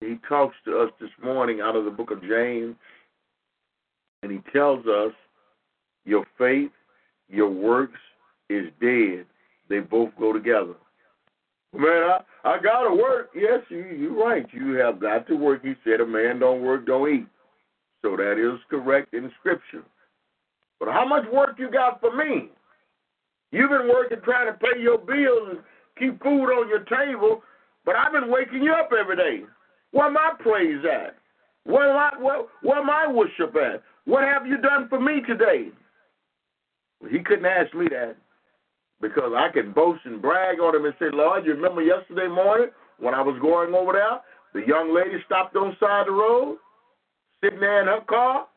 [0.00, 2.76] He talks to us this morning out of the book of James,
[4.22, 5.12] and he tells us
[6.04, 6.70] your faith,
[7.28, 7.98] your works
[8.48, 9.26] is dead.
[9.68, 10.74] They both go together.
[11.72, 13.30] Man, I, I gotta work.
[13.34, 14.46] Yes, you you're right.
[14.52, 15.64] You have got to work.
[15.64, 17.26] He said a man don't work, don't eat.
[18.02, 19.82] So that is correct in scripture.
[20.78, 22.50] But how much work you got for me?
[23.56, 25.58] You've been working trying to pay your bills and
[25.98, 27.42] keep food on your table,
[27.86, 29.44] but I've been waking you up every day.
[29.92, 31.16] Where my praise at?
[31.64, 33.82] Where my where, where my worship at?
[34.04, 35.70] What have you done for me today?
[37.00, 38.16] Well, he couldn't ask me that
[39.00, 42.68] because I can boast and brag on him and say, Lord, you remember yesterday morning
[42.98, 44.20] when I was going over there?
[44.52, 46.58] The young lady stopped on the side of the road,
[47.42, 48.48] sitting there in her car,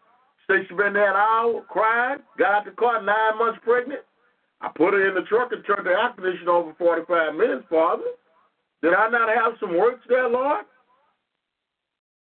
[0.45, 4.01] said she been there an hour crying, got out the car nine months pregnant.
[4.61, 7.65] I put her in the truck and turned the air conditioner on for 45 minutes,
[7.69, 8.03] Father.
[8.81, 10.65] Did I not have some works there, Lord?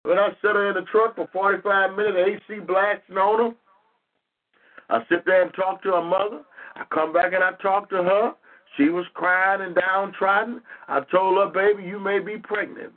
[0.04, 3.56] When I sit her in the truck for 45 minutes, AC blasting on her.
[4.90, 6.42] I sit there and talk to her mother.
[6.74, 8.32] I come back and I talk to her.
[8.76, 10.62] She was crying and downtrodden.
[10.88, 12.92] I told her, baby, you may be pregnant,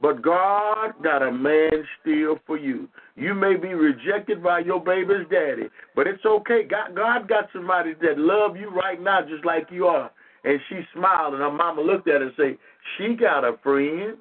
[0.00, 1.70] but God got a man
[2.00, 2.88] still for you.
[3.16, 6.62] You may be rejected by your baby's daddy, but it's okay.
[6.68, 10.10] God, God got somebody that love you right now just like you are.
[10.44, 12.58] And she smiled, and her mama looked at her and said,
[12.96, 14.16] she got a friend,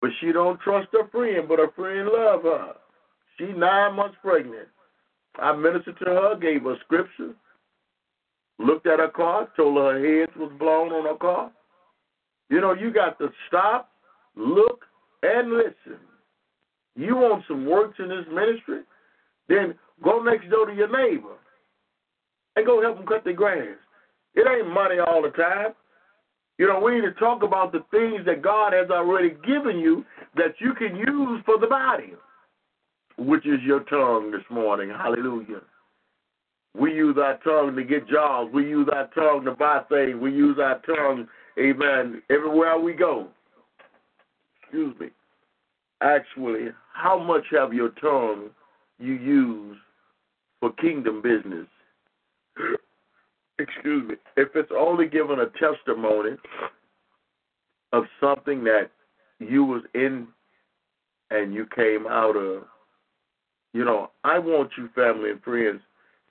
[0.00, 2.72] but she don't trust her friend, but her friend love her.
[3.38, 4.68] She nine months pregnant.
[5.38, 7.34] I ministered to her, gave her scripture,
[8.58, 11.52] looked at her car, told her her head was blown on her car.
[12.50, 13.91] You know, you got to stop,
[14.36, 14.84] look,
[15.22, 16.00] and listen.
[16.94, 18.82] You want some works in this ministry?
[19.48, 21.36] Then go next door to your neighbor
[22.56, 23.76] and go help them cut their grass.
[24.34, 25.72] It ain't money all the time.
[26.58, 30.04] You know, we need to talk about the things that God has already given you
[30.36, 32.12] that you can use for the body
[33.18, 34.90] which is your tongue this morning.
[34.90, 35.60] Hallelujah.
[36.78, 38.50] We use our tongue to get jobs.
[38.52, 40.16] We use our tongue to buy things.
[40.20, 41.28] We use our tongue,
[41.58, 43.28] amen, everywhere we go.
[44.72, 45.08] Excuse me.
[46.00, 48.48] Actually, how much have your tongue
[48.98, 49.76] you use
[50.60, 51.66] for kingdom business?
[53.58, 54.14] Excuse me.
[54.38, 56.36] If it's only given a testimony
[57.92, 58.90] of something that
[59.40, 60.26] you was in
[61.30, 62.62] and you came out of,
[63.74, 65.82] you know, I want you, family and friends,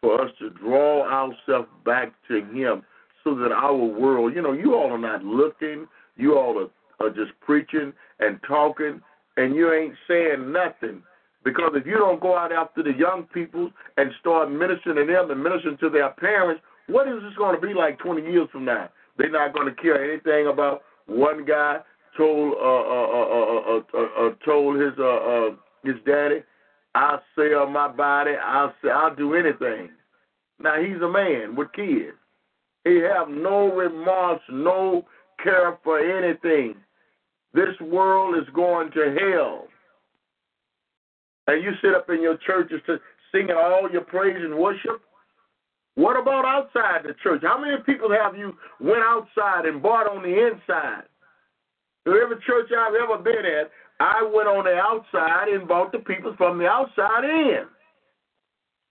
[0.02, 2.82] for us to draw ourselves back to Him
[3.24, 5.88] so that our world, you know, you all are not looking,
[6.18, 6.70] you all are,
[7.06, 9.02] are just preaching and talking,
[9.38, 11.04] and you ain't saying nothing.
[11.44, 15.32] Because if you don't go out after the young people and start ministering to them
[15.32, 18.66] and ministering to their parents, what is this going to be like 20 years from
[18.66, 18.90] now?
[19.18, 21.80] They're not going to care anything about one guy
[22.18, 25.50] told uh, uh, uh, uh, uh, told his uh, uh,
[25.84, 26.44] his daddy
[26.96, 28.32] I'll sell my body.
[28.32, 29.90] I'll say, I'll do anything.
[30.60, 32.18] Now he's a man with kids.
[32.84, 35.06] He have no remorse, no
[35.44, 36.76] care for anything.
[37.54, 39.68] This world is going to hell.
[41.48, 42.98] And you sit up in your churches to
[43.32, 45.02] singing all your praise and worship.
[45.96, 47.42] What about outside the church?
[47.44, 51.04] How many people have you went outside and bought on the inside?
[52.08, 56.34] Every church I've ever been at, I went on the outside and bought the people
[56.38, 57.66] from the outside in.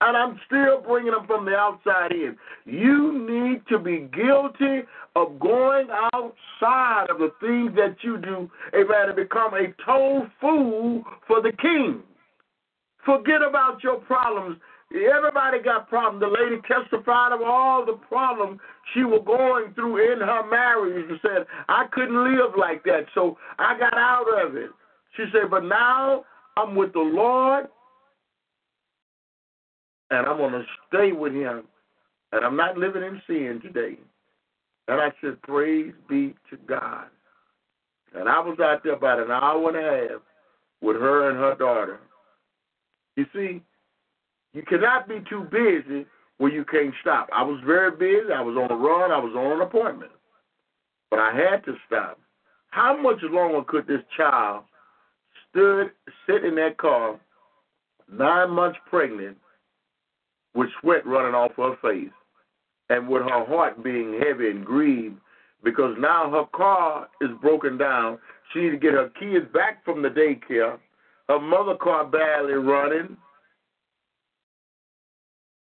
[0.03, 2.36] And I'm still bringing them from the outside in.
[2.64, 4.82] You need to be guilty
[5.14, 11.03] of going outside of the things that you do, amen, and become a toll fool
[11.26, 12.03] for the king.
[13.05, 14.59] Forget about your problems.
[14.92, 16.20] Everybody got problems.
[16.20, 18.59] The lady testified of all the problems
[18.92, 23.38] she was going through in her marriage and said, I couldn't live like that, so
[23.59, 24.70] I got out of it.
[25.16, 26.24] She said, But now
[26.57, 27.66] I'm with the Lord
[30.11, 31.64] and I'm going to stay with Him.
[32.32, 33.98] And I'm not living in sin today.
[34.88, 37.06] And I said, Praise be to God.
[38.14, 40.20] And I was out there about an hour and a half
[40.80, 42.00] with her and her daughter.
[43.16, 43.62] You see,
[44.52, 46.06] you cannot be too busy
[46.38, 47.28] where you can't stop.
[47.32, 48.32] I was very busy.
[48.32, 49.12] I was on a run.
[49.12, 50.12] I was on an appointment.
[51.11, 52.18] But I had to stop.
[52.70, 54.64] How much longer could this child
[55.50, 55.90] stood,
[56.26, 57.18] sit in that car,
[58.11, 59.36] nine months pregnant,
[60.55, 62.12] with sweat running off her face
[62.88, 65.16] and with her heart being heavy and grieved
[65.62, 68.18] because now her car is broken down.
[68.53, 70.78] She needs to get her kids back from the daycare.
[71.28, 73.16] Her mother car barely running.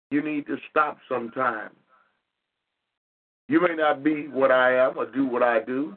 [0.09, 1.71] You need to stop sometime.
[3.47, 5.95] You may not be what I am or do what I do.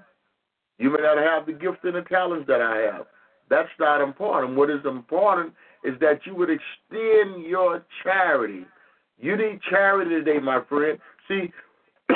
[0.79, 3.07] You may not have the gift and the talents that I have.
[3.49, 4.57] That's not important.
[4.57, 5.53] What is important
[5.85, 8.66] is that you would extend your charity.
[9.18, 10.99] You need charity today, my friend.
[11.28, 11.53] See,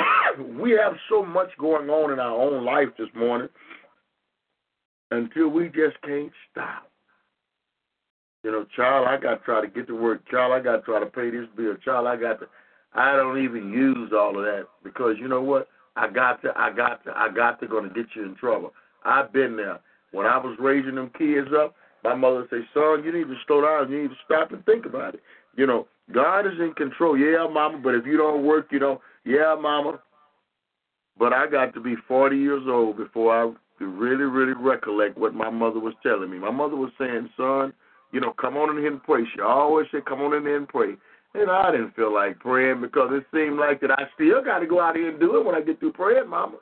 [0.59, 3.49] we have so much going on in our own life this morning
[5.11, 6.89] until we just can't stop.
[8.43, 10.27] You know, child, I got to try to get to work.
[10.29, 11.75] Child, I got to try to pay this bill.
[11.83, 12.47] Child, I got to.
[12.93, 15.67] I don't even use all of that because you know what?
[15.95, 16.53] I got to.
[16.55, 17.11] I got to.
[17.15, 17.67] I got to.
[17.67, 18.73] Going to get you in trouble.
[19.03, 19.79] I've been there.
[20.11, 23.61] When I was raising them kids up, my mother say, "Son, you need to slow
[23.61, 23.91] down.
[23.91, 25.21] You need to stop and think about it."
[25.55, 27.17] You know, God is in control.
[27.17, 29.99] Yeah, mama, but if you don't work, you know, yeah, mama.
[31.17, 35.49] But I got to be 40 years old before I really, really recollect what my
[35.49, 36.39] mother was telling me.
[36.39, 37.73] My mother was saying, son,
[38.11, 39.23] you know, come on in here and pray.
[39.35, 40.95] She always said, come on in here and pray.
[41.35, 44.67] And I didn't feel like praying because it seemed like that I still got to
[44.67, 46.57] go out here and do it when I get through praying, mama.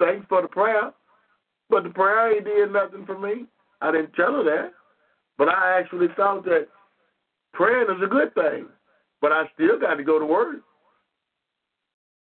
[0.00, 0.92] Thanks for the prayer.
[1.70, 3.46] But the prayer ain't did nothing for me.
[3.82, 4.72] I didn't tell her that.
[5.38, 6.68] But I actually thought that
[7.52, 8.66] praying is a good thing.
[9.20, 10.56] But I still got to go to work.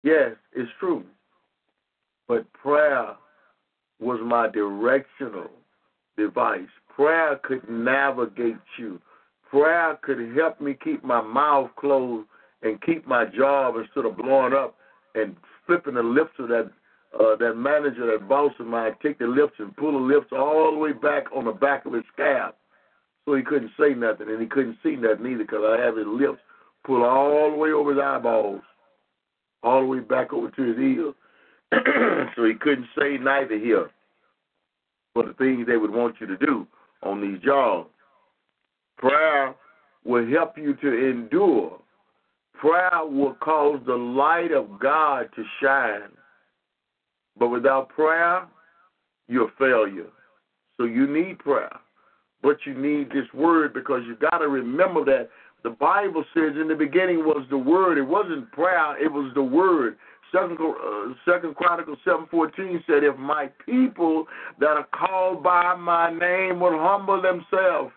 [0.04, 1.04] Yes, it's true.
[2.28, 3.16] But prayer
[4.00, 5.50] was my directional
[6.18, 6.62] device.
[6.96, 9.00] Prayer could navigate you.
[9.50, 12.28] Prayer could help me keep my mouth closed
[12.62, 14.76] and keep my job instead of blowing up
[15.14, 15.36] and
[15.66, 16.72] flipping the lips of that
[17.20, 20.72] uh, that manager, that boss of mine, take the lips and pull the lips all
[20.72, 22.58] the way back on the back of his scalp,
[23.26, 26.08] so he couldn't say nothing and he couldn't see nothing either because I have his
[26.08, 26.40] lips
[26.86, 28.62] pulled all the way over his eyeballs
[29.66, 31.14] all the way back over to his ears.
[32.36, 33.90] so he couldn't say neither here
[35.14, 36.68] for the things they would want you to do
[37.02, 37.90] on these jobs.
[38.98, 39.56] Prayer
[40.06, 41.80] will help you to endure.
[42.54, 46.12] Prayer will cause the light of God to shine.
[47.38, 48.48] But without prayer,
[49.28, 50.10] you're a failure.
[50.78, 51.72] So you need prayer.
[52.42, 55.30] But you need this word because you got to remember that
[55.64, 57.98] the Bible says in the beginning was the Word.
[57.98, 59.98] It wasn't prayer, it was the Word.
[60.32, 64.28] Second, uh, Second Chronicles seven fourteen said, "If my people
[64.60, 67.92] that are called by my name will humble themselves,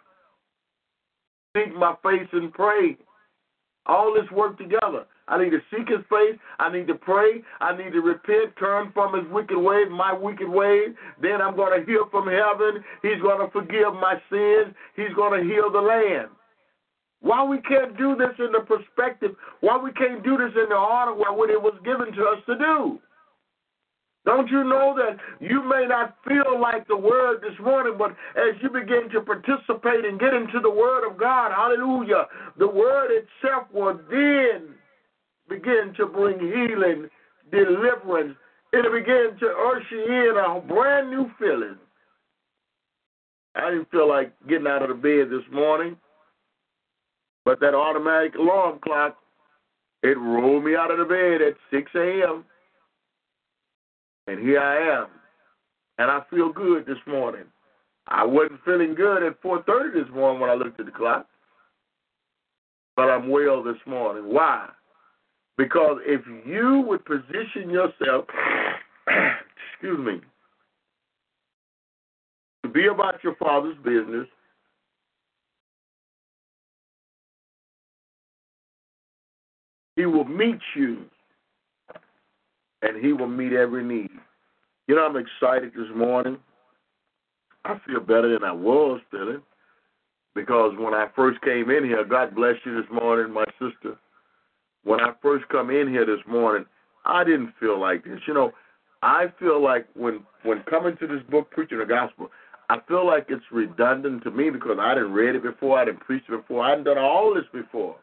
[1.54, 2.96] seek my face and pray."
[3.84, 5.04] All this work together.
[5.28, 6.38] I need to seek His face.
[6.58, 7.42] I need to pray.
[7.60, 10.90] I need to repent, turn from His wicked ways, my wicked ways.
[11.20, 12.82] Then I'm going to hear from heaven.
[13.02, 14.74] He's going to forgive my sins.
[14.96, 16.28] He's going to heal the land.
[17.20, 20.76] Why we can't do this in the perspective, why we can't do this in the
[20.76, 23.00] order what it was given to us to do.
[24.24, 28.54] Don't you know that you may not feel like the word this morning, but as
[28.62, 32.26] you begin to participate and get into the word of God, hallelujah,
[32.58, 34.74] the word itself will then
[35.48, 37.08] begin to bring healing,
[37.50, 38.36] deliverance.
[38.72, 41.76] It'll begin to usher in a brand new feeling.
[43.54, 45.96] I didn't feel like getting out of the bed this morning.
[47.44, 49.16] But that automatic alarm clock,
[50.02, 52.44] it rolled me out of the bed at 6 a.m.
[54.26, 55.06] And here I am.
[55.96, 57.44] And I feel good this morning.
[58.06, 61.26] I wasn't feeling good at 4.30 this morning when I looked at the clock.
[62.96, 64.24] But I'm well this morning.
[64.32, 64.68] Why?
[65.58, 68.24] Because if you would position yourself,
[69.72, 70.20] excuse me,
[72.62, 74.26] to be about your father's business,
[79.96, 81.04] He will meet you
[82.82, 84.10] and he will meet every need.
[84.86, 86.38] You know, I'm excited this morning.
[87.64, 89.42] I feel better than I was feeling
[90.36, 93.98] because when I first came in here, God bless you this morning, my sister.
[94.84, 96.66] When I first come in here this morning,
[97.04, 98.20] I didn't feel like this.
[98.26, 98.52] You know,
[99.02, 102.30] I feel like when when coming to this book, preaching the gospel,
[102.70, 106.00] I feel like it's redundant to me because I didn't read it before, I didn't
[106.00, 107.96] preach it before, I hadn't done all this before.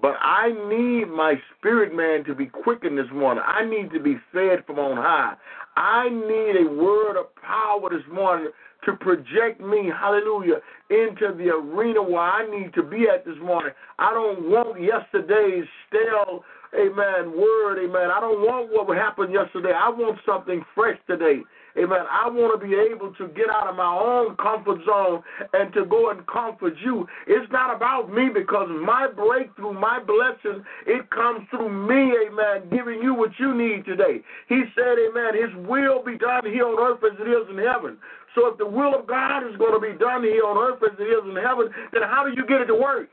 [0.00, 3.42] But I need my spirit man to be quickened this morning.
[3.44, 5.34] I need to be fed from on high.
[5.76, 8.52] I need a word of power this morning
[8.84, 10.60] to project me, hallelujah,
[10.90, 13.72] into the arena where I need to be at this morning.
[13.98, 18.10] I don't want yesterday's stale, amen, word, amen.
[18.14, 19.72] I don't want what happened yesterday.
[19.74, 21.40] I want something fresh today.
[21.78, 22.10] Amen.
[22.10, 25.22] I want to be able to get out of my own comfort zone
[25.52, 27.06] and to go and comfort you.
[27.28, 32.98] It's not about me because my breakthrough, my blessing, it comes through me, amen, giving
[33.00, 34.18] you what you need today.
[34.48, 37.98] He said, amen, his will be done here on earth as it is in heaven.
[38.34, 40.98] So if the will of God is going to be done here on earth as
[40.98, 43.08] it is in heaven, then how do you get it to work?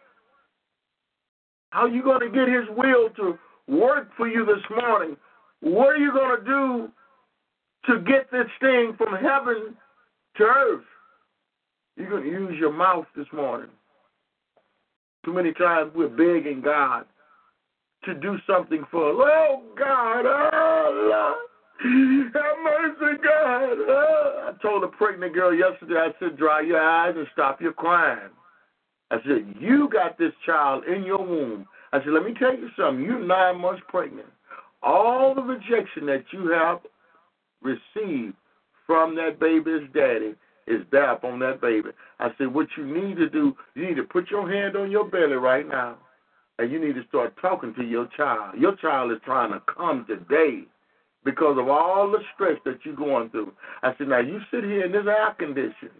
[1.70, 3.38] How are you going to get his will to
[3.68, 5.18] work for you this morning?
[5.62, 6.92] What are you going to do
[7.88, 9.76] to get this thing from heaven
[10.38, 10.84] to earth?
[11.98, 13.70] You're going to use your mouth this morning.
[15.24, 17.06] Too many times we're begging God
[18.04, 19.16] to do something for us.
[19.18, 20.26] Oh, God.
[22.34, 23.78] Have mercy, God.
[23.90, 24.50] Oh.
[24.50, 28.30] I told a pregnant girl yesterday, I said, dry your eyes and stop your crying.
[29.12, 31.68] I said, you got this child in your womb.
[31.94, 33.04] I said, let me tell you something.
[33.04, 34.28] You're nine months pregnant.
[34.84, 36.80] All the rejection that you have
[37.66, 38.36] received
[38.88, 40.36] from that baby's daddy
[40.68, 41.90] is there on that baby.
[42.20, 45.06] I said, what you need to do, you need to put your hand on your
[45.06, 45.98] belly right now,
[46.58, 48.58] and you need to start talking to your child.
[48.58, 50.64] Your child is trying to come today
[51.24, 53.52] because of all the stress that you're going through.
[53.84, 55.92] I said, now you sit here in this air condition.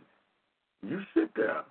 [0.88, 1.64] You sit there.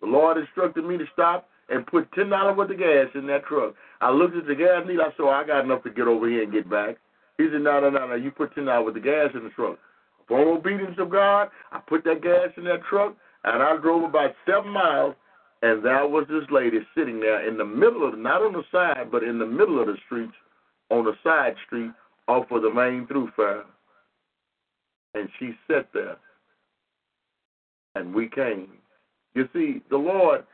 [0.00, 3.46] The Lord instructed me to stop and put ten dollars worth of gas in that
[3.46, 3.74] truck.
[4.02, 5.06] I looked at the gas needle.
[5.06, 6.96] I said, I got enough to get over here and get back.
[7.38, 8.14] He said, no, no, no, no.
[8.14, 9.78] You put ten dollars worth of gas in the truck.
[10.28, 13.14] For obedience of God, I put that gas in that truck,
[13.44, 15.14] and I drove about seven miles,
[15.62, 18.62] and there was this lady sitting there in the middle of, the, not on the
[18.72, 20.32] side, but in the middle of the streets,
[20.90, 21.90] on the side street,
[22.28, 23.64] off of the main thoroughfare.
[25.14, 26.16] And she sat there,
[27.94, 28.68] and we came.
[29.34, 30.44] You see, the Lord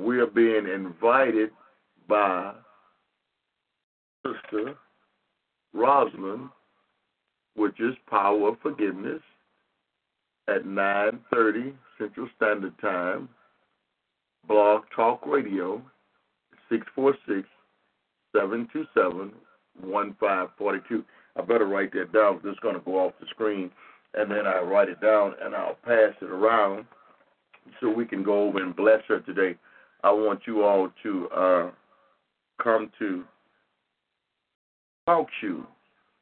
[0.00, 1.50] we are being invited
[2.08, 2.54] by
[4.28, 4.74] Sister
[5.72, 6.48] Rosalind,
[7.54, 9.22] which is Power of Forgiveness,
[10.48, 13.28] at 9.30 Central Standard Time,
[14.46, 15.82] Blog Talk Radio,
[16.72, 17.44] 646-727-1542.
[21.36, 23.70] I better write that down because it's going to go off the screen.
[24.14, 26.86] And then I write it down and I'll pass it around
[27.80, 29.56] so we can go over and bless her today.
[30.02, 31.70] I want you all to uh,
[32.62, 33.24] come to
[35.08, 35.64] Talk Shoe.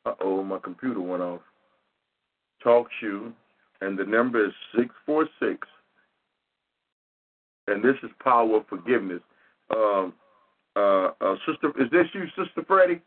[0.04, 1.40] Uh oh, my computer went off.
[2.62, 3.32] Talk Shoe,
[3.80, 5.66] and the number is 646.
[7.66, 9.22] And this is Power of Forgiveness.
[9.74, 10.12] Um,
[10.76, 13.02] uh, uh, Sister, is this you, Sister Freddie?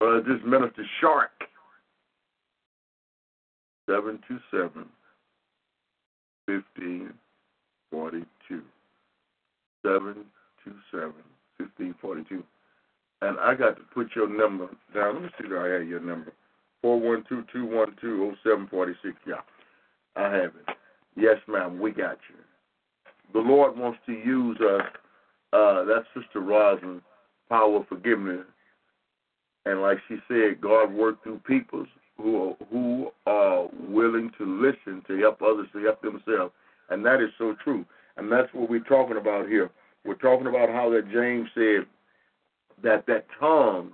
[0.00, 1.32] Uh, or is this Minister Shark?
[3.90, 4.86] 727
[6.46, 8.62] 1542.
[9.82, 11.12] 727
[11.58, 12.42] 1542.
[13.20, 15.14] And I got to put your number down.
[15.14, 16.32] Let me see if I have your number.
[16.82, 19.16] Four one two two one two oh seven forty six.
[19.26, 19.40] Yeah.
[20.16, 20.76] I have it.
[21.16, 22.36] Yes, ma'am, we got you.
[23.32, 24.82] The Lord wants to use us.
[25.52, 27.02] Uh, that's Sister Rosalind,
[27.48, 28.44] power of forgiveness.
[29.66, 35.02] And like she said, God worked through peoples who are, who are willing to listen
[35.08, 36.52] to help others to help themselves.
[36.90, 37.84] And that is so true.
[38.16, 39.70] And that's what we're talking about here.
[40.04, 41.86] We're talking about how that James said
[42.82, 43.92] that that tongue,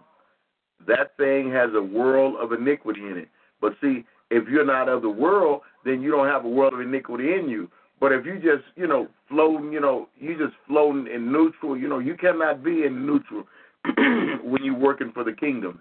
[0.86, 3.28] that thing has a world of iniquity in it.
[3.60, 6.80] But see, if you're not of the world, then you don't have a world of
[6.80, 7.70] iniquity in you.
[8.00, 11.88] But if you just, you know, floating, you know, you just floating in neutral, you
[11.88, 13.44] know, you cannot be in neutral
[14.44, 15.80] when you're working for the kingdom.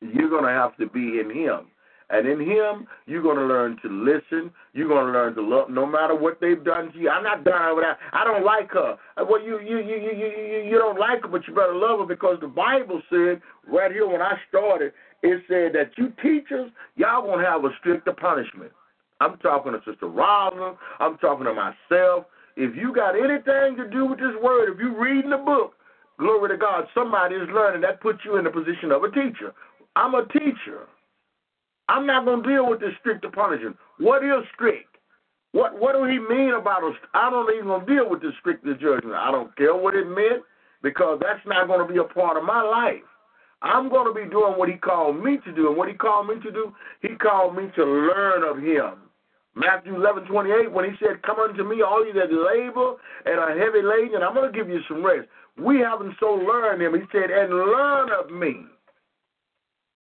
[0.00, 1.66] You're to have to be in Him.
[2.10, 4.50] And in Him, you're going to learn to listen.
[4.72, 7.10] You're going to learn to love, no matter what they've done to you.
[7.10, 7.98] I'm not done with that.
[8.12, 8.96] I don't like her.
[9.16, 12.00] Uh, well, you you you you you you don't like her, but you better love
[12.00, 14.92] her because the Bible said right here when I started,
[15.22, 18.72] it said that you teachers, y'all gonna have a stricter punishment.
[19.20, 20.76] I'm talking to Sister Robin.
[21.00, 22.24] I'm talking to myself.
[22.56, 25.74] If you got anything to do with this word, if you're reading the book,
[26.18, 27.82] glory to God, somebody is learning.
[27.82, 29.52] That puts you in the position of a teacher.
[29.94, 30.86] I'm a teacher.
[31.88, 33.76] I'm not going to deal with this strict punishment.
[33.98, 34.96] What is strict?
[35.52, 36.94] What what do he mean about us?
[37.14, 39.14] I don't even going to deal with this strict judgment.
[39.14, 40.42] I don't care what it meant
[40.82, 43.02] because that's not going to be a part of my life.
[43.62, 45.68] I'm going to be doing what he called me to do.
[45.68, 46.72] And what he called me to do,
[47.02, 49.08] he called me to learn of him.
[49.56, 52.94] Matthew 11, 28, when he said, Come unto me, all you that labor
[53.26, 55.26] and are heavy laden, and I'm going to give you some rest.
[55.56, 56.94] We haven't so learned him.
[56.94, 58.62] He said, And learn of me.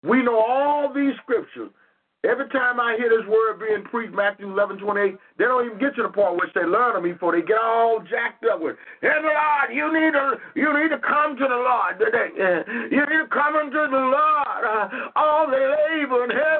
[0.05, 1.71] We know all these scriptures.
[2.25, 5.95] Every time I hear this word being preached, Matthew 11, 28, they don't even get
[5.95, 8.75] to the point which they learn of me before they get all jacked up with,
[9.01, 12.33] hey, Lord, you need to, you need to come to the Lord today.
[12.89, 16.55] You need to come unto the Lord, uh, all the labor and heavy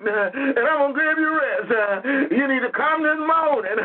[0.00, 1.68] uh, and I'm going to give you rest.
[1.68, 3.76] Uh, you need to come this morning.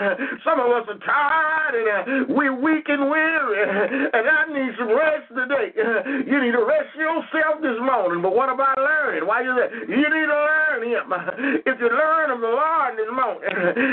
[0.45, 3.59] Some of us are tired and we're weak and weary,
[4.13, 5.75] and I need some rest today.
[6.25, 9.27] You need to rest yourself this morning, but what about learning?
[9.27, 11.24] Why you say, you need to learn Him.
[11.65, 13.49] If you learn of the Lord this morning,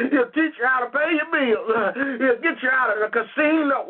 [0.12, 1.68] He'll teach you how to pay your bills.
[2.20, 3.88] He'll get you out of the casino.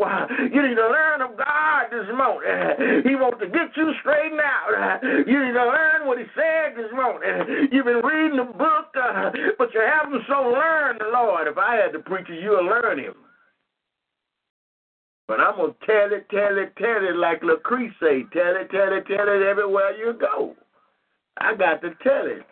[0.53, 3.03] You need to learn of God this morning.
[3.05, 5.03] He wants to get you straightened out.
[5.03, 7.69] You need to learn what He said this morning.
[7.73, 11.49] You've been reading the book, but you haven't so learned the Lord.
[11.49, 13.15] If I had to preach it, you'll learn Him.
[15.29, 18.25] But I'm to tell it, tell it, tell it like Lucrece say.
[18.33, 20.55] Tell it, tell it, tell it everywhere you go.
[21.39, 22.45] I got to tell it.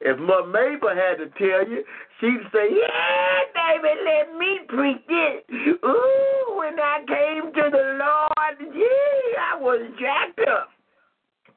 [0.00, 1.84] If Mother Mabel had to tell you,
[2.20, 5.44] she'd say, Yeah, baby, let me preach it.
[5.84, 10.70] Ooh, when I came to the Lord, yeah, I was jacked up.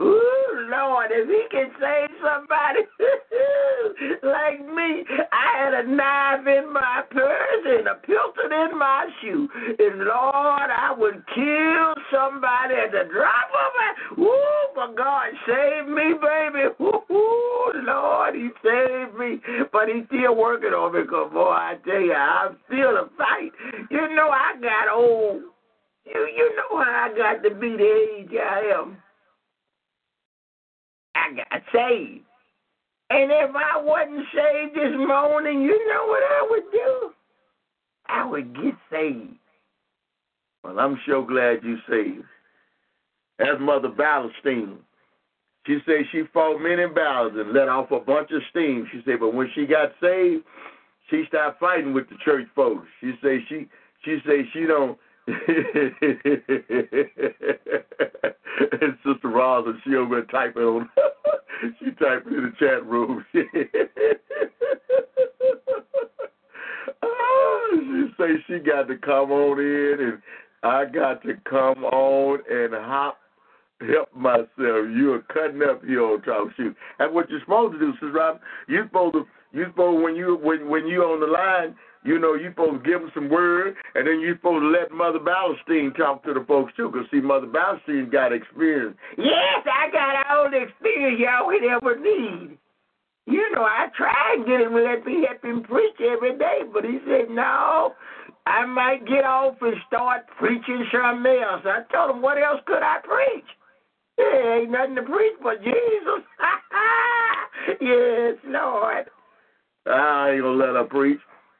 [0.01, 2.87] Ooh, Lord, if he can save somebody
[4.23, 9.49] like me, I had a knife in my purse and a pistol in my shoe.
[9.77, 15.89] And Lord, I would kill somebody at the drop of a Ooh, but God saved
[15.89, 16.71] me, baby.
[16.79, 19.41] Ooh, Lord, he saved me.
[19.71, 23.51] But he's still working on me, because boy, I tell you, I'm still a fight.
[23.91, 25.41] You know, I got old.
[26.05, 28.97] You, you know how I got to be the age I am.
[31.15, 32.23] I got saved.
[33.11, 37.11] And if I wasn't saved this morning, you know what I would do?
[38.07, 39.35] I would get saved.
[40.63, 42.23] Well, I'm sure glad you saved.
[43.37, 44.77] That's Mother Ballestine.
[45.67, 48.87] She said she fought many battles and let off a bunch of steam.
[48.91, 50.43] She said, but when she got saved,
[51.09, 52.87] she stopped fighting with the church folks.
[53.01, 53.67] She said she
[54.03, 54.97] she said she don't
[55.27, 55.37] and
[59.05, 60.89] Sister Rosa, she over there typing on
[61.79, 63.25] she typing in the chat room.
[63.33, 63.43] she
[68.17, 70.21] say she got to come on in and
[70.63, 73.17] I got to come on and hop
[73.81, 74.49] help myself.
[74.57, 76.75] You are cutting up here on Talk Shoe.
[76.97, 78.41] That's what you're supposed to do, Sister Robin.
[78.67, 82.35] You're supposed to you supposed when you when when you on the line, you know,
[82.35, 85.95] you're supposed to give them some word, and then you're supposed to let Mother Ballestine
[85.95, 88.95] talk to the folks, too, because, see, Mother Ballestine got experience.
[89.17, 92.57] Yes, I got all the experience y'all would ever need.
[93.25, 96.61] You know, I tried to get him to let me help him preach every day,
[96.71, 97.93] but he said, no,
[98.47, 101.61] I might get off and start preaching something else.
[101.65, 103.45] I told him, what else could I preach?
[104.19, 106.23] There ain't nothing to preach but Jesus.
[107.81, 109.05] yes, Lord.
[109.87, 111.19] I ain't to let her preach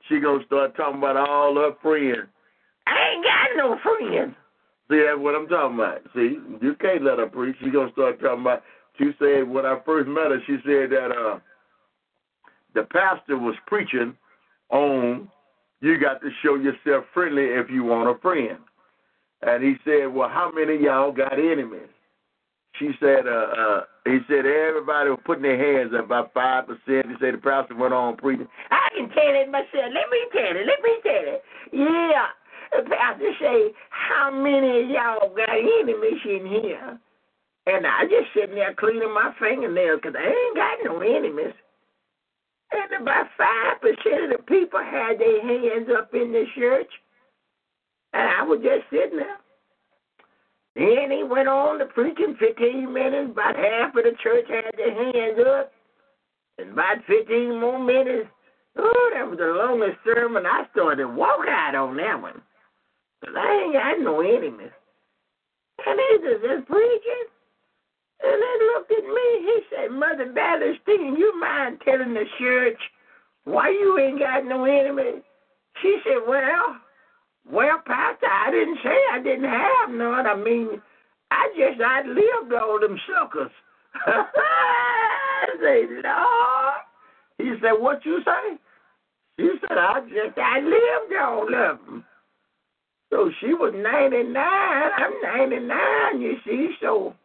[0.10, 2.28] she gonna start talking about all her friends.
[2.88, 4.36] I ain't got no friends.
[4.90, 6.02] See, that's what I'm talking about.
[6.16, 7.56] See, you can't let her preach.
[7.64, 8.64] She gonna start talking about.
[8.98, 11.40] She said when I first met her, she said that uh,
[12.74, 14.16] the pastor was preaching
[14.72, 15.30] on
[15.82, 18.58] you got to show yourself friendly if you want a friend.
[19.42, 21.88] And he said, well, how many of y'all got enemies?
[22.80, 27.12] She said, uh, uh, he said everybody was putting their hands up about five percent.
[27.12, 28.48] He said the pastor went on preaching.
[28.72, 29.92] I can tell it myself.
[29.92, 30.66] Let me tell it.
[30.66, 31.44] Let me tell it.
[31.74, 32.28] Yeah.
[32.72, 37.00] The pastor say, how many of y'all got enemies in here?
[37.68, 41.54] And I just sitting there cleaning my fingernails because I ain't got no enemies.
[42.72, 46.90] And about five percent of the people had their hands up in the church.
[48.14, 49.38] And I was just sitting there.
[50.76, 53.32] Then he went on to preaching 15 minutes.
[53.32, 55.72] About half of the church had their hands up.
[56.58, 58.30] And about 15 more minutes,
[58.78, 60.46] oh, that was the longest sermon.
[60.46, 62.42] I started to walk out on that one.
[63.20, 64.72] Because I ain't got no enemies.
[65.86, 67.26] And he was just preaching.
[68.22, 69.28] And they looked at me.
[69.48, 72.80] He said, Mother Ballestine, you mind telling the church
[73.46, 75.24] why you ain't got no enemies?
[75.82, 76.76] She said, Well,
[77.52, 80.28] well, Pastor, I didn't say I didn't have none.
[80.28, 80.82] I mean,
[81.32, 83.52] I just I lived all them suckers.
[84.08, 86.76] I say, Lord.
[87.40, 88.58] He said, What you say?
[89.40, 92.06] She said, I just I lived all of them.
[93.12, 94.36] So she was 99.
[94.38, 96.72] I'm 99, you see.
[96.82, 97.16] So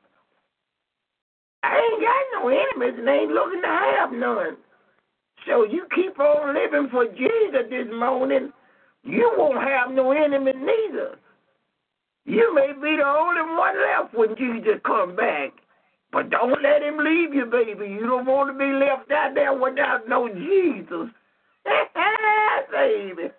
[1.63, 4.57] I ain't got no enemies and ain't looking to have none.
[5.49, 8.53] So you keep on living for Jesus this morning
[9.05, 11.19] you won't have no enemy neither.
[12.25, 15.53] You may be the only one left when Jesus come back.
[16.11, 17.87] But don't let him leave you, baby.
[17.87, 21.11] You don't want to be left out there without no Jesus.
[22.71, 23.31] baby.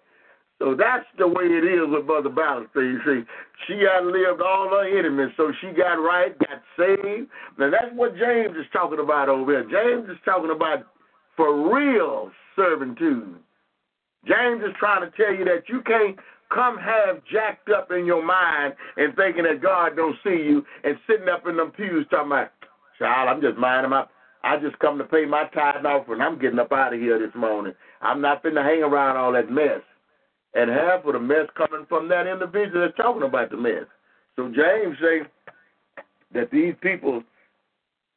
[0.60, 3.00] So that's the way it is with Mother Ballestine.
[3.06, 3.24] See,
[3.68, 7.28] she outlived all her enemies, so she got right, got saved.
[7.58, 9.64] Now that's what James is talking about over here.
[9.64, 10.88] James is talking about
[11.36, 13.36] for real servitude.
[14.28, 16.18] James is trying to tell you that you can't
[16.54, 20.98] come half jacked up in your mind and thinking that God don't see you and
[21.08, 22.52] sitting up in them pews talking about,
[23.00, 24.06] child, I'm just minding my
[24.46, 26.22] I just come to pay my tithe and offering.
[26.22, 27.74] I'm getting up out of here this morning.
[28.02, 29.82] I'm not finna hang around all that mess.
[30.54, 33.86] And half of the mess coming from that individual that's talking about the mess.
[34.36, 35.28] So James says
[36.36, 37.24] that these people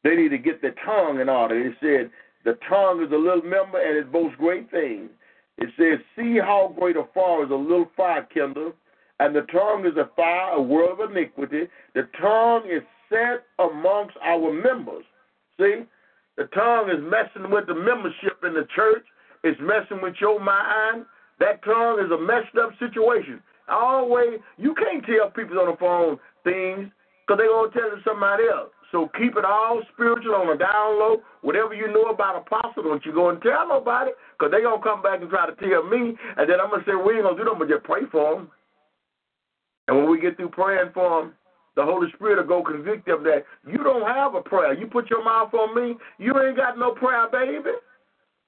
[0.05, 1.59] they need to get their tongue in order.
[1.65, 2.11] He said
[2.45, 5.11] the tongue is a little member and it boasts great things.
[5.59, 8.75] It says, See how great a fire is a little fire kindled,
[9.19, 11.65] and the tongue is a fire, a world of iniquity.
[11.95, 15.05] The tongue is set amongst our members.
[15.59, 15.83] See?
[16.37, 19.05] The tongue is messing with the membership in the church.
[19.43, 21.05] It's messing with your mind.
[21.41, 23.43] That tongue is a messed up situation.
[23.69, 26.91] Always, you can't tell people on the phone things
[27.27, 28.71] because they're going to tell it to somebody else.
[28.91, 31.21] So keep it all spiritual on the down low.
[31.43, 34.85] Whatever you know about apostle, don't you go and tell nobody because they're going to
[34.85, 36.17] come back and try to tell me.
[36.37, 38.09] And then I'm going to say, we ain't going to do nothing but just pray
[38.11, 38.49] for them.
[39.89, 41.35] And when we get through praying for them,
[41.77, 44.73] the Holy Spirit will go convict them that you don't have a prayer.
[44.73, 47.77] You put your mouth on me, you ain't got no prayer, baby.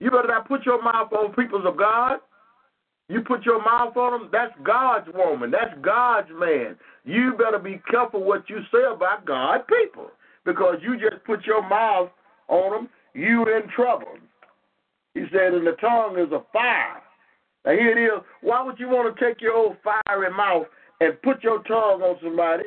[0.01, 2.19] You better not put your mouth on peoples of God.
[3.09, 5.51] You put your mouth on them, that's God's woman.
[5.51, 6.77] That's God's man.
[7.05, 10.11] You better be careful what you say about God people
[10.45, 12.11] because you just put your mouth
[12.49, 14.15] on them, you in trouble.
[15.15, 17.03] He said, and the tongue is a fire.
[17.65, 18.23] Now here it is.
[18.41, 20.67] Why would you want to take your old fiery mouth
[21.01, 22.65] and put your tongue on somebody?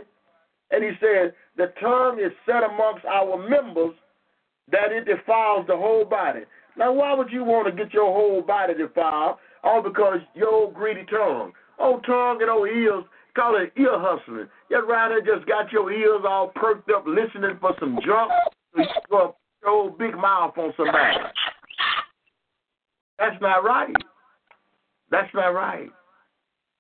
[0.71, 3.95] And he said, the tongue is set amongst our members
[4.71, 6.41] that it defiles the whole body.
[6.77, 9.37] Now, why would you want to get your whole body defiled?
[9.63, 11.53] All because your old greedy tongue.
[11.79, 13.03] Old tongue and old ears,
[13.35, 14.47] call it ear hustling.
[14.69, 18.31] That rider just got your ears all perked up listening for some junk.
[18.75, 21.17] So you your old big mouth on somebody.
[23.19, 23.95] That's not right.
[25.09, 25.89] That's not right.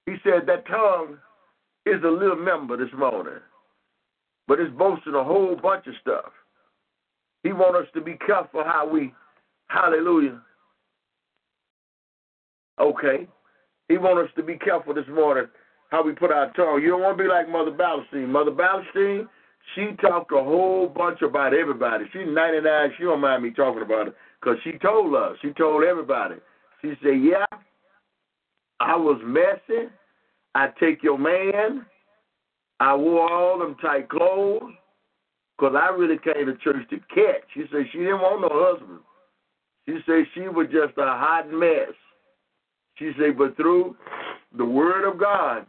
[0.05, 1.17] He said that tongue
[1.85, 3.39] is a little member this morning,
[4.47, 6.31] but it's boasting a whole bunch of stuff.
[7.43, 9.13] He wants us to be careful how we,
[9.67, 10.41] hallelujah.
[12.79, 13.27] Okay.
[13.87, 15.45] He wants us to be careful this morning
[15.93, 16.81] how we put our tongue.
[16.81, 18.27] You don't want to be like Mother Ballestine.
[18.27, 19.27] Mother Ballestine,
[19.75, 22.05] she talked a whole bunch about everybody.
[22.11, 22.93] She's 99.
[22.97, 25.37] She don't mind me talking about it because she told us.
[25.43, 26.37] She told everybody.
[26.81, 27.45] She said, yeah,
[28.79, 29.83] I was messy.
[30.55, 31.85] I take your man.
[32.79, 34.73] I wore all them tight clothes
[35.55, 37.43] because I really came to church to catch.
[37.53, 38.99] She said she didn't want no husband.
[39.85, 41.93] She said she was just a hot mess.
[42.95, 43.95] She said, but through
[44.57, 45.67] the word of God,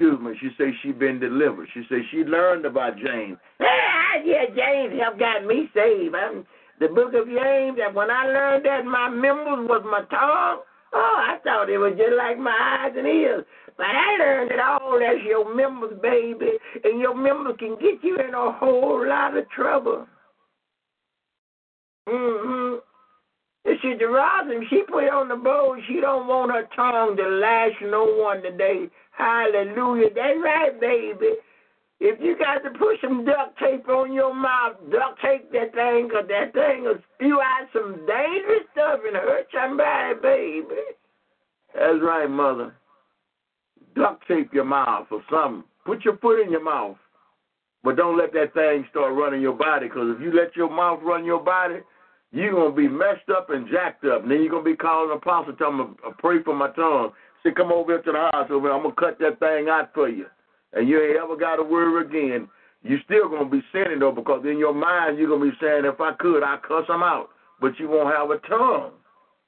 [0.00, 1.68] excuse me, she said she been delivered.
[1.74, 3.36] She said she learned about James.
[3.60, 6.14] Ah, yeah, James helped got me saved.
[6.14, 6.46] I'm,
[6.80, 10.64] the book of James, and when I learned that my members was my tongue,
[10.94, 13.44] oh, I thought it was just like my eyes and ears.
[13.76, 16.52] But I learned that all that's your members, baby,
[16.82, 20.06] and your members can get you in a whole lot of trouble.
[22.08, 22.78] Mm-hmm.
[23.66, 28.04] She Jerusalem, she put on the bowl, she don't want her tongue to lash no
[28.04, 28.88] one today.
[29.12, 30.08] Hallelujah.
[30.14, 31.36] That's right, baby.
[32.00, 36.08] If you got to put some duct tape on your mouth, duct tape that thing,
[36.08, 40.80] because that thing will spew out some dangerous stuff and hurt somebody, baby.
[41.74, 42.74] That's right, mother.
[43.94, 45.64] Duct tape your mouth or something.
[45.84, 46.96] Put your foot in your mouth.
[47.84, 51.00] But don't let that thing start running your body, because if you let your mouth
[51.02, 51.80] run your body,
[52.32, 54.22] you're to be messed up and jacked up.
[54.22, 57.10] And then you're to be calling an apostle, telling him, pray for my tongue.
[57.42, 59.90] Say, come over here to the house, over I'm going to cut that thing out
[59.94, 60.26] for you
[60.72, 62.48] and you ain't ever got to worry again,
[62.82, 66.00] You're still to be sinning, though, because in your mind, you're to be saying, if
[66.00, 67.30] I could, I'd cuss them out.
[67.60, 68.92] But you won't have a tongue.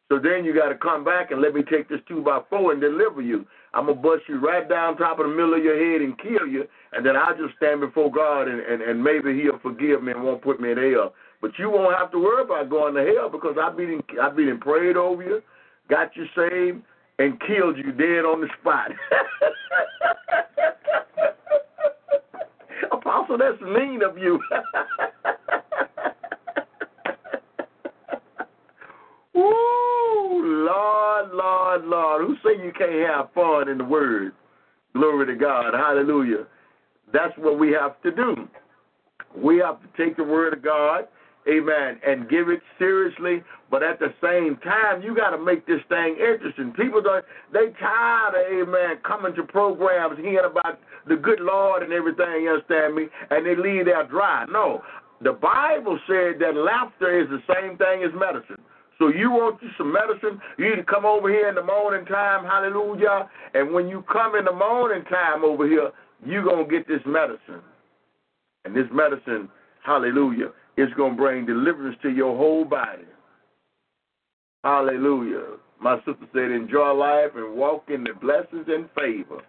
[0.09, 2.72] So then you got to come back and let me take this two by four
[2.72, 3.46] and deliver you.
[3.72, 6.46] I'm to bust you right down top of the middle of your head and kill
[6.46, 10.12] you, and then I'll just stand before God, and, and, and maybe he'll forgive me
[10.12, 11.14] and won't put me in hell.
[11.43, 14.59] But you won't have to worry about going to hell because I've been, I've been
[14.60, 15.43] prayed over you,
[15.90, 16.81] got you saved,
[17.19, 18.93] and killed you dead on the spot.
[22.93, 24.40] Apostle, that's mean of you.
[29.36, 32.27] Ooh, Lord, Lord, Lord.
[32.27, 34.32] Who say you can't have fun in the Word?
[34.94, 35.74] Glory to God.
[35.74, 36.47] Hallelujah.
[37.12, 38.48] That's what we have to do.
[39.36, 41.09] We have to take the word of God,
[41.48, 43.43] amen, and give it seriously.
[43.70, 46.73] But at the same time, you got to make this thing interesting.
[46.73, 50.78] People don't, they tired of, amen, coming to programs, hearing about
[51.09, 54.44] the good Lord and everything, you understand me, and they leave there dry.
[54.51, 54.82] No.
[55.23, 58.62] The Bible said that laughter is the same thing as medicine.
[58.98, 62.05] So you want you some medicine, you need to come over here in the morning
[62.06, 63.28] time, hallelujah.
[63.55, 65.90] And when you come in the morning time over here,
[66.24, 67.62] you're going to get this medicine.
[68.64, 69.48] And this medicine,
[69.85, 73.05] hallelujah, is going to bring deliverance to your whole body.
[74.65, 75.57] Hallelujah.
[75.81, 79.43] My sister said, enjoy life and walk in the blessings and favor.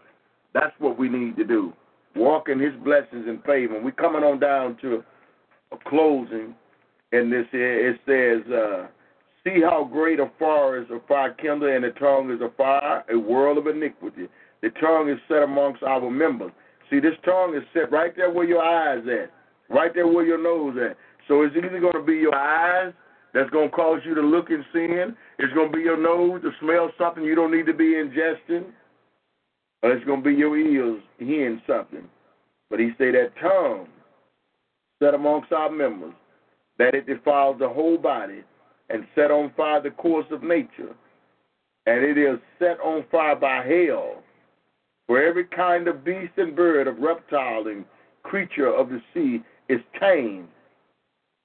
[0.53, 1.73] That's what we need to do.
[2.15, 3.75] Walk in his blessings and favor.
[3.75, 5.03] And we're coming on down to
[5.71, 6.55] a closing
[7.11, 7.45] in this.
[7.53, 8.87] It says, uh,
[9.43, 13.03] See how great a fire is a fire kindled, and the tongue is a fire,
[13.11, 14.29] a world of iniquity.
[14.61, 16.51] The tongue is set amongst our members.
[16.89, 19.31] See, this tongue is set right there where your eyes at,
[19.73, 20.95] right there where your nose at.
[21.27, 22.93] So it's either going to be your eyes
[23.33, 25.15] that's going to cause you to look and sin.
[25.39, 28.65] It's going to be your nose to smell something you don't need to be ingesting.
[29.81, 32.07] Or it's going to be your ears hearing something.
[32.69, 33.87] But he say that tongue
[35.01, 36.13] set amongst our members,
[36.77, 38.43] that it defiles the whole body
[38.89, 40.95] and set on fire the course of nature.
[41.85, 44.23] And it is set on fire by hell.
[45.07, 47.83] For every kind of beast and bird, of reptile and
[48.23, 50.47] creature of the sea is tamed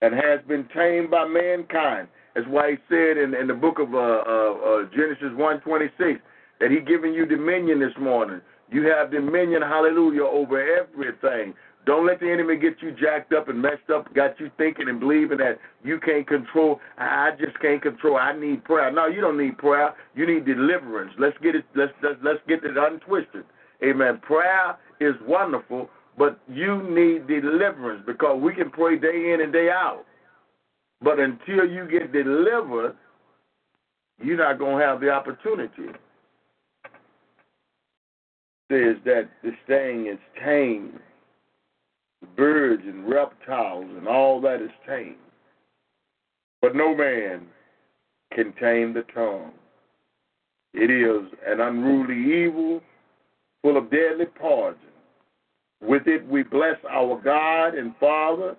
[0.03, 2.09] and has been tamed by mankind.
[2.35, 6.21] That's why he said in, in the book of uh, uh, uh, Genesis 1:26
[6.61, 8.41] that he given you dominion this morning.
[8.71, 11.55] You have dominion, hallelujah, over everything.
[11.87, 15.01] Don't let the enemy get you jacked up and messed up, got you thinking and
[15.01, 16.81] believing that you can't control.
[16.99, 18.19] I just can't control.
[18.19, 18.93] I need prayer.
[18.93, 19.95] No, you don't need prayer.
[20.15, 21.13] You need deliverance.
[21.19, 21.65] Let's get it.
[21.75, 23.45] Let's let's, let's get it untwisted.
[23.83, 24.19] Amen.
[24.21, 25.89] Prayer is wonderful,
[26.19, 30.05] but you need deliverance because we can pray day in and day out.
[31.01, 32.97] But until you get delivered,
[34.21, 35.93] you're not going to have the opportunity.
[38.71, 40.99] Says that this thing is tamed
[42.37, 45.17] birds and reptiles and all that is tamed.
[46.61, 47.47] But no man
[48.35, 49.53] can tame the tongue.
[50.75, 52.83] It is an unruly evil
[53.63, 54.77] full of deadly poison.
[55.81, 58.57] With it we bless our God and Father,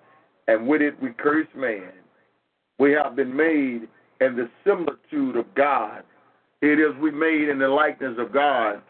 [0.48, 1.92] and with it we curse man.
[2.78, 3.88] We have been made
[4.20, 6.02] in the similitude of God.
[6.62, 8.82] It is we made in the likeness of God.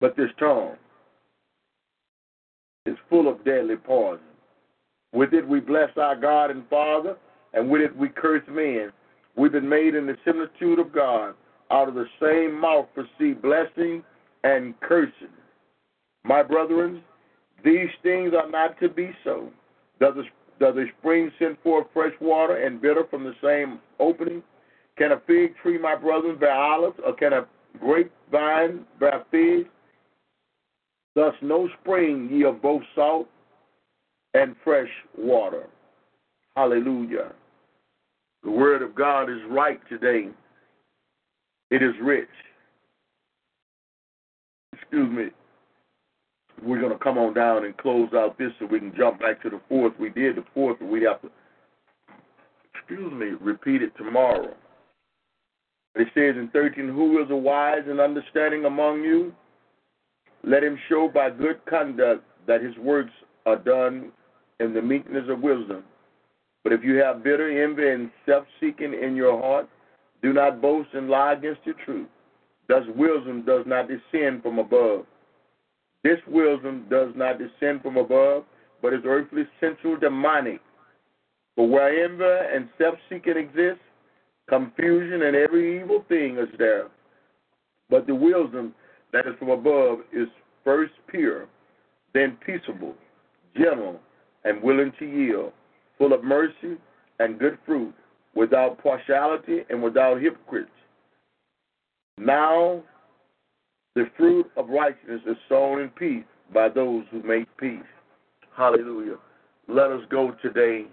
[0.00, 0.76] But this tongue
[2.84, 4.20] is full of deadly poison.
[5.14, 7.16] With it we bless our God and Father,
[7.54, 8.92] and with it we curse men.
[9.36, 11.34] We've been made in the similitude of God.
[11.70, 14.02] Out of the same mouth proceed blessing
[14.44, 15.28] and cursing.
[16.24, 17.02] My brethren,
[17.64, 19.50] these things are not to be so.
[20.00, 24.42] Does a, does a spring send forth fresh water and bitter from the same opening?
[24.96, 27.46] Can a fig tree, my brethren, bear olives, or can a
[27.80, 29.68] grapevine bear figs?
[31.14, 33.28] Thus, no spring yield both salt
[34.34, 35.66] and fresh water.
[36.56, 37.32] Hallelujah.
[38.42, 40.28] The word of God is right today.
[41.74, 42.28] It is rich.
[44.72, 45.24] Excuse me.
[46.62, 49.42] We're going to come on down and close out this so we can jump back
[49.42, 49.92] to the fourth.
[49.98, 51.30] We did the fourth, but we have to,
[52.72, 54.54] excuse me, repeat it tomorrow.
[55.96, 59.34] It says in 13, Who is a wise and understanding among you?
[60.44, 63.10] Let him show by good conduct that his works
[63.46, 64.12] are done
[64.60, 65.82] in the meekness of wisdom.
[66.62, 69.68] But if you have bitter envy and self seeking in your heart,
[70.24, 72.08] do not boast and lie against the truth.
[72.66, 75.04] Thus, wisdom does not descend from above.
[76.02, 78.44] This wisdom does not descend from above,
[78.80, 80.62] but is earthly, sensual, demonic.
[81.54, 83.80] For where envy and self seeking exist,
[84.48, 86.88] confusion and every evil thing is there.
[87.90, 88.74] But the wisdom
[89.12, 90.28] that is from above is
[90.64, 91.48] first pure,
[92.14, 92.94] then peaceable,
[93.54, 94.00] gentle,
[94.44, 95.52] and willing to yield,
[95.98, 96.78] full of mercy
[97.18, 97.94] and good fruit,
[98.34, 100.70] without partiality and without hypocrites.
[102.18, 102.82] Now
[103.94, 107.80] the fruit of righteousness is sown in peace by those who make peace.
[108.56, 109.16] Hallelujah.
[109.68, 110.86] Let us go today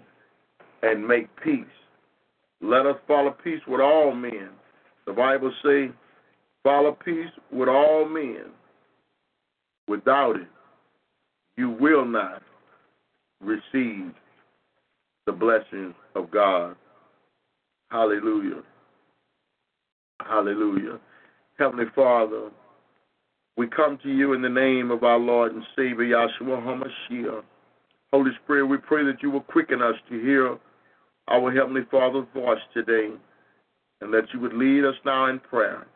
[0.82, 1.64] and make peace.
[2.60, 4.50] Let us follow peace with all men.
[5.06, 5.90] The Bible says
[6.62, 8.44] Follow peace with all men.
[9.88, 10.48] Without it,
[11.56, 12.42] you will not
[13.40, 14.12] receive
[15.26, 16.76] the blessings of God.
[17.92, 18.62] Hallelujah.
[20.26, 20.98] Hallelujah.
[21.58, 22.50] Heavenly Father,
[23.58, 27.42] We come to you in the name of our Lord and Savior, Yahshua HaMashiach.
[28.12, 30.58] Holy Spirit, we pray that you will quicken us to hear
[31.28, 33.10] our Heavenly Father's voice today
[34.00, 35.86] and that you would lead us now in prayer.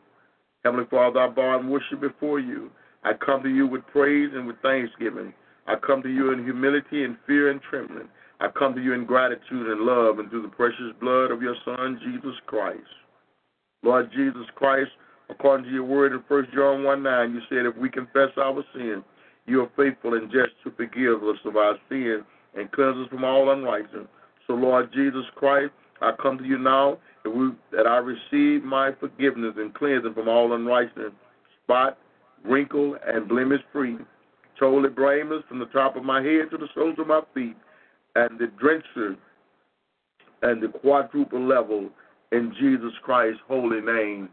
[0.65, 2.71] Heavenly Father, I bow and worship before you.
[3.05, 5.33] I come to you with praise and with thanksgiving.
[5.67, 8.09] I come to you in humility and fear and trembling.
[8.41, 11.57] I come to you in gratitude and love and through the precious blood of your
[11.65, 12.83] Son, Jesus Christ.
[13.83, 14.91] Lord Jesus Christ,
[15.31, 18.63] according to your word in 1 John 1 9, you said, If we confess our
[18.75, 19.03] sin,
[19.47, 23.25] you are faithful and just to forgive us of our sin and cleanse us from
[23.25, 24.07] all unrighteousness.
[24.47, 28.93] So, Lord Jesus Christ, I come to you now that, we, that I receive my
[28.99, 31.13] forgiveness and cleansing from all unrighteousness,
[31.65, 31.99] spot,
[32.45, 33.97] wrinkle, and blemish free,
[34.59, 37.57] totally blameless from the top of my head to the soles of my feet,
[38.17, 39.17] and the drencher
[40.43, 41.91] and the quadruple level
[42.33, 44.29] in Jesus Christ's holy name.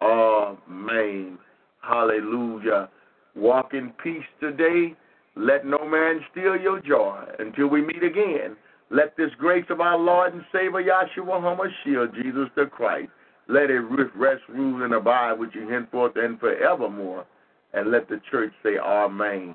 [0.00, 1.38] Amen.
[1.82, 2.88] Hallelujah.
[3.34, 4.94] Walk in peace today.
[5.36, 8.56] Let no man steal your joy until we meet again.
[8.90, 13.10] Let this grace of our Lord and Savior Yahshua HaMashiach, Jesus the Christ,
[13.48, 13.80] let it
[14.16, 17.26] rest, rule, and abide with you henceforth and forevermore.
[17.74, 19.54] And let the church say, Amen.